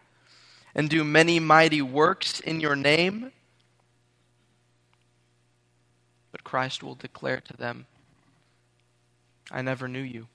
and 0.74 0.88
do 0.88 1.04
many 1.04 1.38
mighty 1.38 1.82
works 1.82 2.40
in 2.40 2.60
your 2.60 2.76
name? 2.76 3.32
But 6.32 6.44
Christ 6.44 6.82
will 6.82 6.94
declare 6.94 7.40
to 7.40 7.56
them, 7.56 7.86
I 9.50 9.62
never 9.62 9.86
knew 9.86 10.00
you. 10.00 10.28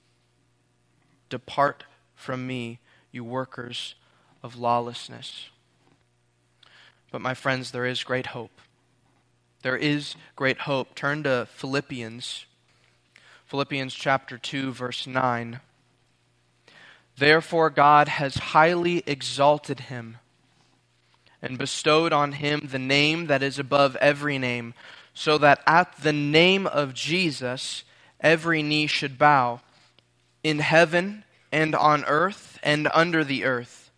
Depart 1.28 1.84
from 2.14 2.46
me, 2.46 2.78
you 3.10 3.24
workers 3.24 3.94
of 4.42 4.56
lawlessness. 4.56 5.48
But, 7.10 7.20
my 7.20 7.34
friends, 7.34 7.70
there 7.70 7.84
is 7.84 8.04
great 8.04 8.28
hope. 8.28 8.60
There 9.62 9.76
is 9.76 10.16
great 10.34 10.60
hope. 10.60 10.94
Turn 10.94 11.22
to 11.24 11.46
Philippians, 11.50 12.46
Philippians 13.52 13.92
chapter 13.92 14.38
2, 14.38 14.72
verse 14.72 15.06
9. 15.06 15.60
Therefore, 17.18 17.68
God 17.68 18.08
has 18.08 18.34
highly 18.36 19.02
exalted 19.06 19.78
him 19.78 20.16
and 21.42 21.58
bestowed 21.58 22.14
on 22.14 22.32
him 22.32 22.66
the 22.72 22.78
name 22.78 23.26
that 23.26 23.42
is 23.42 23.58
above 23.58 23.94
every 23.96 24.38
name, 24.38 24.72
so 25.12 25.36
that 25.36 25.60
at 25.66 25.94
the 25.98 26.14
name 26.14 26.66
of 26.66 26.94
Jesus 26.94 27.84
every 28.20 28.62
knee 28.62 28.86
should 28.86 29.18
bow, 29.18 29.60
in 30.42 30.60
heaven 30.60 31.22
and 31.52 31.74
on 31.74 32.06
earth 32.06 32.58
and 32.62 32.88
under 32.94 33.22
the 33.22 33.44
earth, 33.44 33.90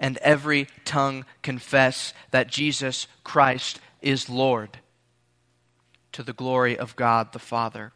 and 0.00 0.16
every 0.16 0.66
tongue 0.84 1.24
confess 1.42 2.12
that 2.32 2.48
Jesus 2.48 3.06
Christ 3.22 3.78
is 4.02 4.28
Lord, 4.28 4.80
to 6.10 6.24
the 6.24 6.32
glory 6.32 6.76
of 6.76 6.96
God 6.96 7.32
the 7.32 7.38
Father. 7.38 7.92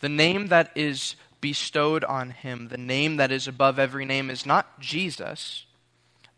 The 0.00 0.08
name 0.08 0.48
that 0.48 0.70
is 0.74 1.14
bestowed 1.40 2.04
on 2.04 2.30
him, 2.30 2.68
the 2.68 2.78
name 2.78 3.16
that 3.16 3.30
is 3.32 3.46
above 3.46 3.78
every 3.78 4.04
name, 4.04 4.30
is 4.30 4.44
not 4.44 4.80
Jesus. 4.80 5.64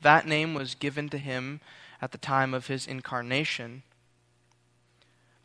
That 0.01 0.27
name 0.27 0.55
was 0.55 0.75
given 0.75 1.09
to 1.11 1.19
him 1.19 1.61
at 2.01 2.13
the 2.13 2.19
time 2.19 2.55
of 2.55 2.67
his 2.67 2.87
incarnation. 2.87 3.83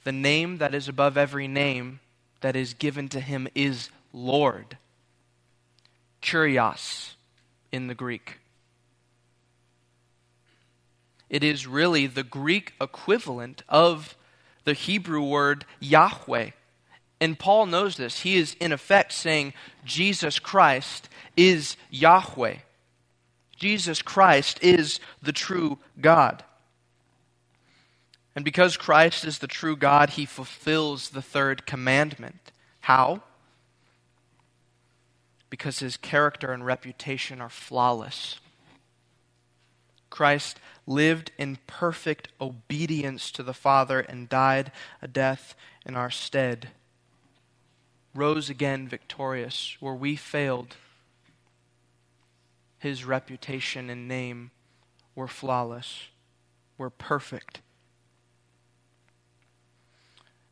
The 0.04 0.12
name 0.12 0.58
that 0.58 0.74
is 0.74 0.88
above 0.88 1.18
every 1.18 1.48
name 1.48 2.00
that 2.42 2.56
is 2.56 2.74
given 2.74 3.10
to 3.10 3.20
him 3.20 3.48
is 3.54 3.90
Lord. 4.14 4.78
Kurios 6.22 7.14
in 7.72 7.88
the 7.88 7.96
Greek. 7.96 8.40
It 11.30 11.44
is 11.44 11.68
really 11.68 12.08
the 12.08 12.24
Greek 12.24 12.74
equivalent 12.80 13.64
of 13.68 14.16
the 14.64 14.74
Hebrew 14.74 15.24
word 15.24 15.66
Yahweh. 15.80 16.52
And 17.20 17.40
Paul 17.40 17.66
knows 17.66 17.98
this. 17.98 18.22
He 18.22 18.38
is, 18.38 18.56
in 18.60 18.72
effect, 18.72 19.12
saying 19.12 19.54
Jesus 19.84 20.40
Christ 20.40 21.10
is 21.36 21.76
Yahweh. 21.90 22.58
Jesus 23.56 24.02
Christ 24.02 24.60
is 24.62 25.00
the 25.22 25.32
true 25.32 25.80
God. 26.00 26.44
And 28.36 28.46
because 28.46 28.78
Christ 28.78 29.26
is 29.26 29.40
the 29.40 29.48
true 29.48 29.76
God, 29.76 30.12
he 30.12 30.26
fulfills 30.26 31.10
the 31.10 31.24
third 31.24 31.66
commandment. 31.66 32.52
How? 32.82 33.24
Because 35.50 35.80
his 35.80 35.98
character 35.98 36.54
and 36.54 36.64
reputation 36.64 37.42
are 37.42 37.50
flawless. 37.50 38.40
Christ 40.12 40.60
lived 40.86 41.32
in 41.40 41.58
perfect 41.66 42.28
obedience 42.40 43.32
to 43.32 43.42
the 43.42 43.56
Father 43.56 44.02
and 44.02 44.30
died 44.30 44.72
a 45.02 45.08
death 45.08 45.56
in 45.84 45.96
our 45.96 46.12
stead. 46.12 46.70
Rose 48.18 48.50
again 48.50 48.88
victorious 48.88 49.78
where 49.80 49.94
we 49.94 50.16
failed. 50.16 50.76
His 52.80 53.06
reputation 53.06 53.92
and 53.92 54.08
name 54.08 54.50
were 55.14 55.28
flawless, 55.28 56.08
were 56.80 56.90
perfect. 56.90 57.62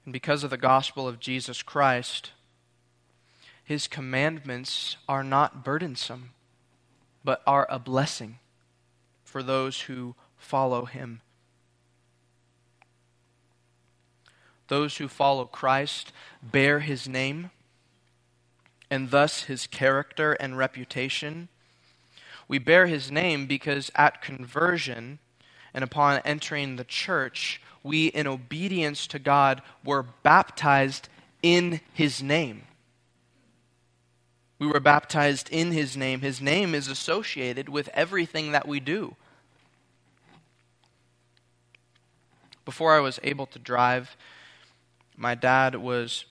And 0.04 0.14
because 0.14 0.44
of 0.44 0.52
the 0.52 0.58
gospel 0.58 1.08
of 1.08 1.20
Jesus 1.20 1.64
Christ, 1.64 2.34
his 3.64 3.88
commandments 3.88 4.98
are 5.10 5.24
not 5.24 5.64
burdensome, 5.64 6.34
but 7.24 7.42
are 7.48 7.66
a 7.68 7.80
blessing 7.80 8.38
for 9.24 9.42
those 9.42 9.82
who 9.82 10.14
follow 10.38 10.86
him. 10.86 11.22
Those 14.68 14.98
who 14.98 15.08
follow 15.08 15.46
Christ 15.46 16.12
bear 16.42 16.80
his 16.80 17.08
name 17.08 17.52
and 18.90 19.12
thus 19.12 19.44
his 19.44 19.68
character 19.68 20.34
and 20.34 20.58
reputation. 20.58 21.50
We 22.48 22.60
bear 22.60 22.88
his 22.88 23.12
name 23.12 23.48
because 23.48 23.92
at 23.96 24.22
conversion 24.22 25.20
and 25.74 25.84
upon 25.84 26.22
entering 26.24 26.76
the 26.76 26.84
church, 26.84 27.62
we, 27.84 28.08
in 28.08 28.28
obedience 28.28 29.08
to 29.08 29.20
God, 29.20 29.62
were 29.84 30.04
baptized 30.24 31.10
in 31.44 31.82
his 31.94 32.24
name. 32.24 32.64
We 34.58 34.68
were 34.68 34.80
baptized 34.80 35.50
in 35.52 35.72
his 35.72 35.98
name. 35.98 36.22
His 36.22 36.42
name 36.42 36.74
is 36.74 36.88
associated 36.88 37.68
with 37.68 37.90
everything 37.90 38.52
that 38.54 38.68
we 38.68 38.80
do. 38.80 39.16
Before 42.64 42.96
I 42.96 43.00
was 43.00 43.20
able 43.22 43.46
to 43.48 43.60
drive, 43.60 44.16
my 45.18 45.36
dad 45.36 45.76
was 45.76 46.26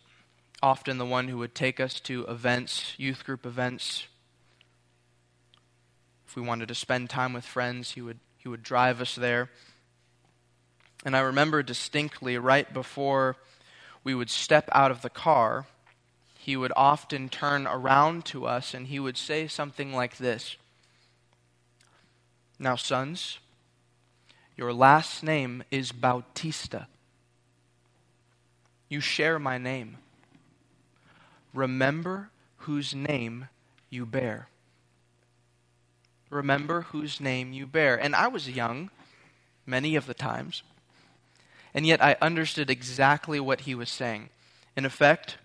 often 0.63 0.99
the 0.99 1.07
one 1.07 1.29
who 1.29 1.39
would 1.39 1.55
take 1.55 1.81
us 1.81 2.01
to 2.01 2.25
events, 2.27 2.95
youth 2.97 3.25
group 3.25 3.47
events. 3.47 4.07
If 6.27 6.37
we 6.37 6.43
wanted 6.43 6.69
to 6.69 6.75
spend 6.75 7.11
time 7.11 7.33
with 7.33 7.45
friends, 7.45 7.93
he 7.93 8.01
would, 8.01 8.19
he 8.39 8.49
would 8.49 8.63
drive 8.63 9.01
us 9.01 9.15
there. 9.15 9.51
And 11.05 11.17
I 11.17 11.21
remember 11.21 11.63
distinctly 11.63 12.39
right 12.39 12.73
before 12.73 13.37
we 14.03 14.15
would 14.15 14.31
step 14.31 14.69
out 14.73 14.91
of 14.91 15.03
the 15.03 15.11
car, 15.11 15.67
he 16.39 16.57
would 16.57 16.73
often 16.77 17.29
turn 17.29 17.67
around 17.67 18.25
to 18.27 18.47
us 18.47 18.75
and 18.75 18.87
he 18.87 19.01
would 19.01 19.17
say 19.17 19.47
something 19.47 19.95
like 19.95 20.19
this 20.19 20.57
Now, 22.59 22.77
sons, 22.77 23.39
your 24.57 24.73
last 24.73 25.23
name 25.23 25.65
is 25.71 25.91
Bautista. 25.91 26.87
You 28.95 29.01
share 29.01 29.41
my 29.41 29.59
name. 29.59 29.97
Remember 31.53 32.31
whose 32.59 32.95
name 32.95 33.49
you 33.91 34.07
bear. 34.07 34.47
Remember 36.31 36.83
whose 36.83 37.21
name 37.21 37.53
you 37.53 37.67
bear. 37.67 37.97
And 37.97 38.15
I 38.15 38.29
was 38.29 38.49
young 38.49 38.91
many 39.67 39.97
of 39.97 40.07
the 40.07 40.15
times. 40.15 40.63
And 41.75 41.85
yet 41.85 42.01
I 42.05 42.15
understood 42.23 42.71
exactly 42.71 43.41
what 43.41 43.63
he 43.63 43.75
was 43.75 43.91
saying. 43.91 44.29
In 44.77 44.85
effect, 44.85 45.39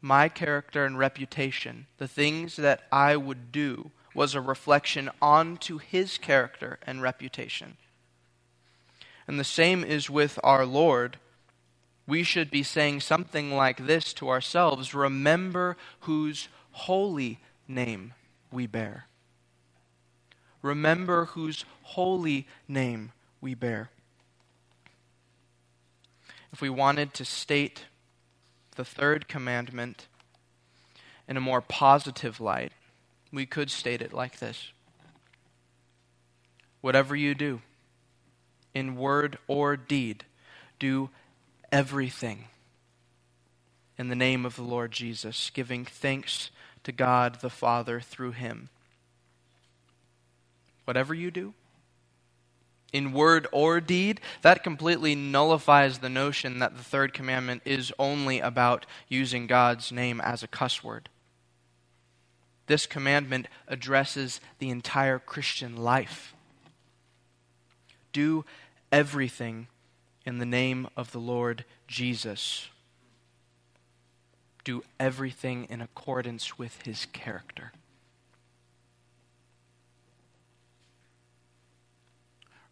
my 0.00 0.28
character 0.28 0.84
and 0.84 0.96
reputation, 0.96 1.88
the 1.98 2.06
things 2.06 2.54
that 2.54 2.82
I 2.92 3.16
would 3.16 3.50
do, 3.50 3.90
was 4.14 4.36
a 4.36 4.40
reflection 4.40 5.10
onto 5.20 5.78
his 5.78 6.18
character 6.18 6.78
and 6.86 7.02
reputation. 7.02 7.78
And 9.26 9.40
the 9.40 9.44
same 9.44 9.82
is 9.82 10.08
with 10.08 10.38
our 10.44 10.64
Lord. 10.64 11.16
We 12.06 12.22
should 12.22 12.50
be 12.50 12.62
saying 12.62 13.00
something 13.00 13.52
like 13.52 13.86
this 13.86 14.12
to 14.14 14.28
ourselves 14.28 14.94
Remember 14.94 15.76
whose 16.00 16.48
holy 16.72 17.38
name 17.68 18.14
we 18.50 18.66
bear. 18.66 19.06
Remember 20.62 21.26
whose 21.26 21.64
holy 21.82 22.46
name 22.68 23.12
we 23.40 23.54
bear 23.54 23.90
if 26.52 26.60
we 26.60 26.68
wanted 26.68 27.14
to 27.14 27.24
state 27.24 27.86
the 28.76 28.84
third 28.84 29.26
commandment 29.26 30.06
in 31.26 31.36
a 31.36 31.40
more 31.40 31.60
positive 31.60 32.40
light, 32.40 32.72
we 33.32 33.46
could 33.46 33.70
state 33.70 34.02
it 34.02 34.12
like 34.12 34.38
this 34.38 34.72
Whatever 36.80 37.14
you 37.16 37.34
do, 37.34 37.62
in 38.74 38.96
word 38.96 39.38
or 39.46 39.76
deed, 39.76 40.24
do 40.78 41.10
everything 41.72 42.44
in 43.98 44.08
the 44.08 44.14
name 44.14 44.46
of 44.46 44.56
the 44.56 44.62
Lord 44.62 44.92
Jesus, 44.92 45.50
giving 45.50 45.84
thanks 45.84 46.50
to 46.84 46.92
God 46.92 47.40
the 47.40 47.50
Father 47.50 47.98
through 47.98 48.32
him. 48.32 48.68
Whatever 50.84 51.14
you 51.14 51.30
do, 51.30 51.54
in 52.92 53.12
word 53.12 53.46
or 53.52 53.80
deed, 53.80 54.20
that 54.42 54.62
completely 54.62 55.14
nullifies 55.14 55.98
the 55.98 56.10
notion 56.10 56.58
that 56.58 56.76
the 56.76 56.84
third 56.84 57.14
commandment 57.14 57.62
is 57.64 57.92
only 57.98 58.38
about 58.38 58.84
using 59.08 59.46
God's 59.46 59.90
name 59.90 60.20
as 60.20 60.42
a 60.42 60.48
cuss 60.48 60.84
word. 60.84 61.08
This 62.66 62.86
commandment 62.86 63.48
addresses 63.66 64.40
the 64.58 64.70
entire 64.70 65.18
Christian 65.18 65.76
life. 65.76 66.34
Do 68.12 68.44
everything 68.90 69.68
in 70.24 70.38
the 70.38 70.46
name 70.46 70.86
of 70.96 71.12
the 71.12 71.18
Lord 71.18 71.64
Jesus. 71.88 72.68
Do 74.64 74.84
everything 75.00 75.66
in 75.68 75.80
accordance 75.80 76.58
with 76.58 76.82
his 76.82 77.06
character. 77.06 77.72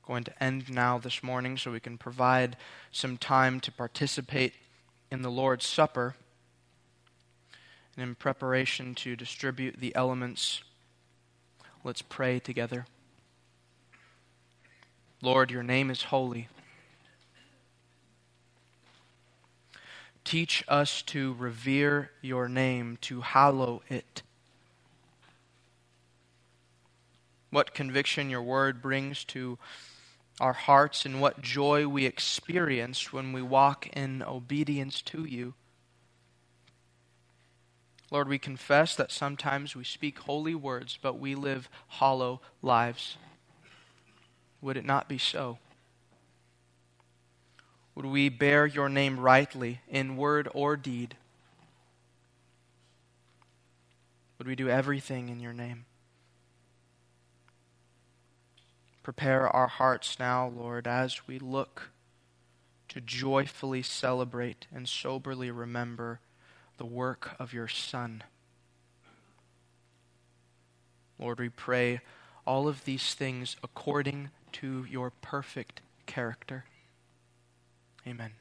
We're 0.06 0.14
going 0.14 0.24
to 0.24 0.42
end 0.42 0.72
now 0.72 0.98
this 0.98 1.22
morning 1.22 1.56
so 1.56 1.72
we 1.72 1.80
can 1.80 1.98
provide 1.98 2.56
some 2.92 3.16
time 3.16 3.60
to 3.60 3.72
participate 3.72 4.54
in 5.10 5.22
the 5.22 5.30
Lord's 5.30 5.66
Supper. 5.66 6.14
And 7.96 8.08
in 8.08 8.14
preparation 8.14 8.94
to 8.96 9.16
distribute 9.16 9.80
the 9.80 9.94
elements, 9.96 10.62
let's 11.82 12.02
pray 12.02 12.38
together. 12.38 12.86
Lord, 15.22 15.50
your 15.50 15.62
name 15.62 15.90
is 15.90 16.04
holy. 16.04 16.48
Teach 20.30 20.62
us 20.68 21.02
to 21.02 21.34
revere 21.40 22.12
your 22.22 22.48
name, 22.48 22.98
to 23.00 23.20
hallow 23.20 23.82
it. 23.88 24.22
What 27.50 27.74
conviction 27.74 28.30
your 28.30 28.40
word 28.40 28.80
brings 28.80 29.24
to 29.24 29.58
our 30.38 30.52
hearts 30.52 31.04
and 31.04 31.20
what 31.20 31.42
joy 31.42 31.88
we 31.88 32.06
experience 32.06 33.12
when 33.12 33.32
we 33.32 33.42
walk 33.42 33.88
in 33.88 34.22
obedience 34.22 35.02
to 35.02 35.24
you. 35.24 35.54
Lord, 38.12 38.28
we 38.28 38.38
confess 38.38 38.94
that 38.94 39.10
sometimes 39.10 39.74
we 39.74 39.82
speak 39.82 40.20
holy 40.20 40.54
words, 40.54 40.96
but 41.02 41.18
we 41.18 41.34
live 41.34 41.68
hollow 41.88 42.40
lives. 42.62 43.16
Would 44.62 44.76
it 44.76 44.84
not 44.84 45.08
be 45.08 45.18
so? 45.18 45.58
Would 48.00 48.08
we 48.08 48.30
bear 48.30 48.64
your 48.64 48.88
name 48.88 49.20
rightly 49.20 49.82
in 49.86 50.16
word 50.16 50.48
or 50.54 50.74
deed? 50.74 51.18
Would 54.38 54.46
we 54.46 54.56
do 54.56 54.70
everything 54.70 55.28
in 55.28 55.38
your 55.38 55.52
name? 55.52 55.84
Prepare 59.02 59.50
our 59.50 59.66
hearts 59.66 60.18
now, 60.18 60.48
Lord, 60.48 60.86
as 60.86 61.28
we 61.28 61.38
look 61.38 61.90
to 62.88 63.02
joyfully 63.02 63.82
celebrate 63.82 64.66
and 64.74 64.88
soberly 64.88 65.50
remember 65.50 66.20
the 66.78 66.86
work 66.86 67.36
of 67.38 67.52
your 67.52 67.68
Son. 67.68 68.22
Lord, 71.18 71.38
we 71.38 71.50
pray 71.50 72.00
all 72.46 72.66
of 72.66 72.86
these 72.86 73.12
things 73.12 73.56
according 73.62 74.30
to 74.52 74.86
your 74.88 75.10
perfect 75.10 75.82
character. 76.06 76.64
Amen. 78.06 78.32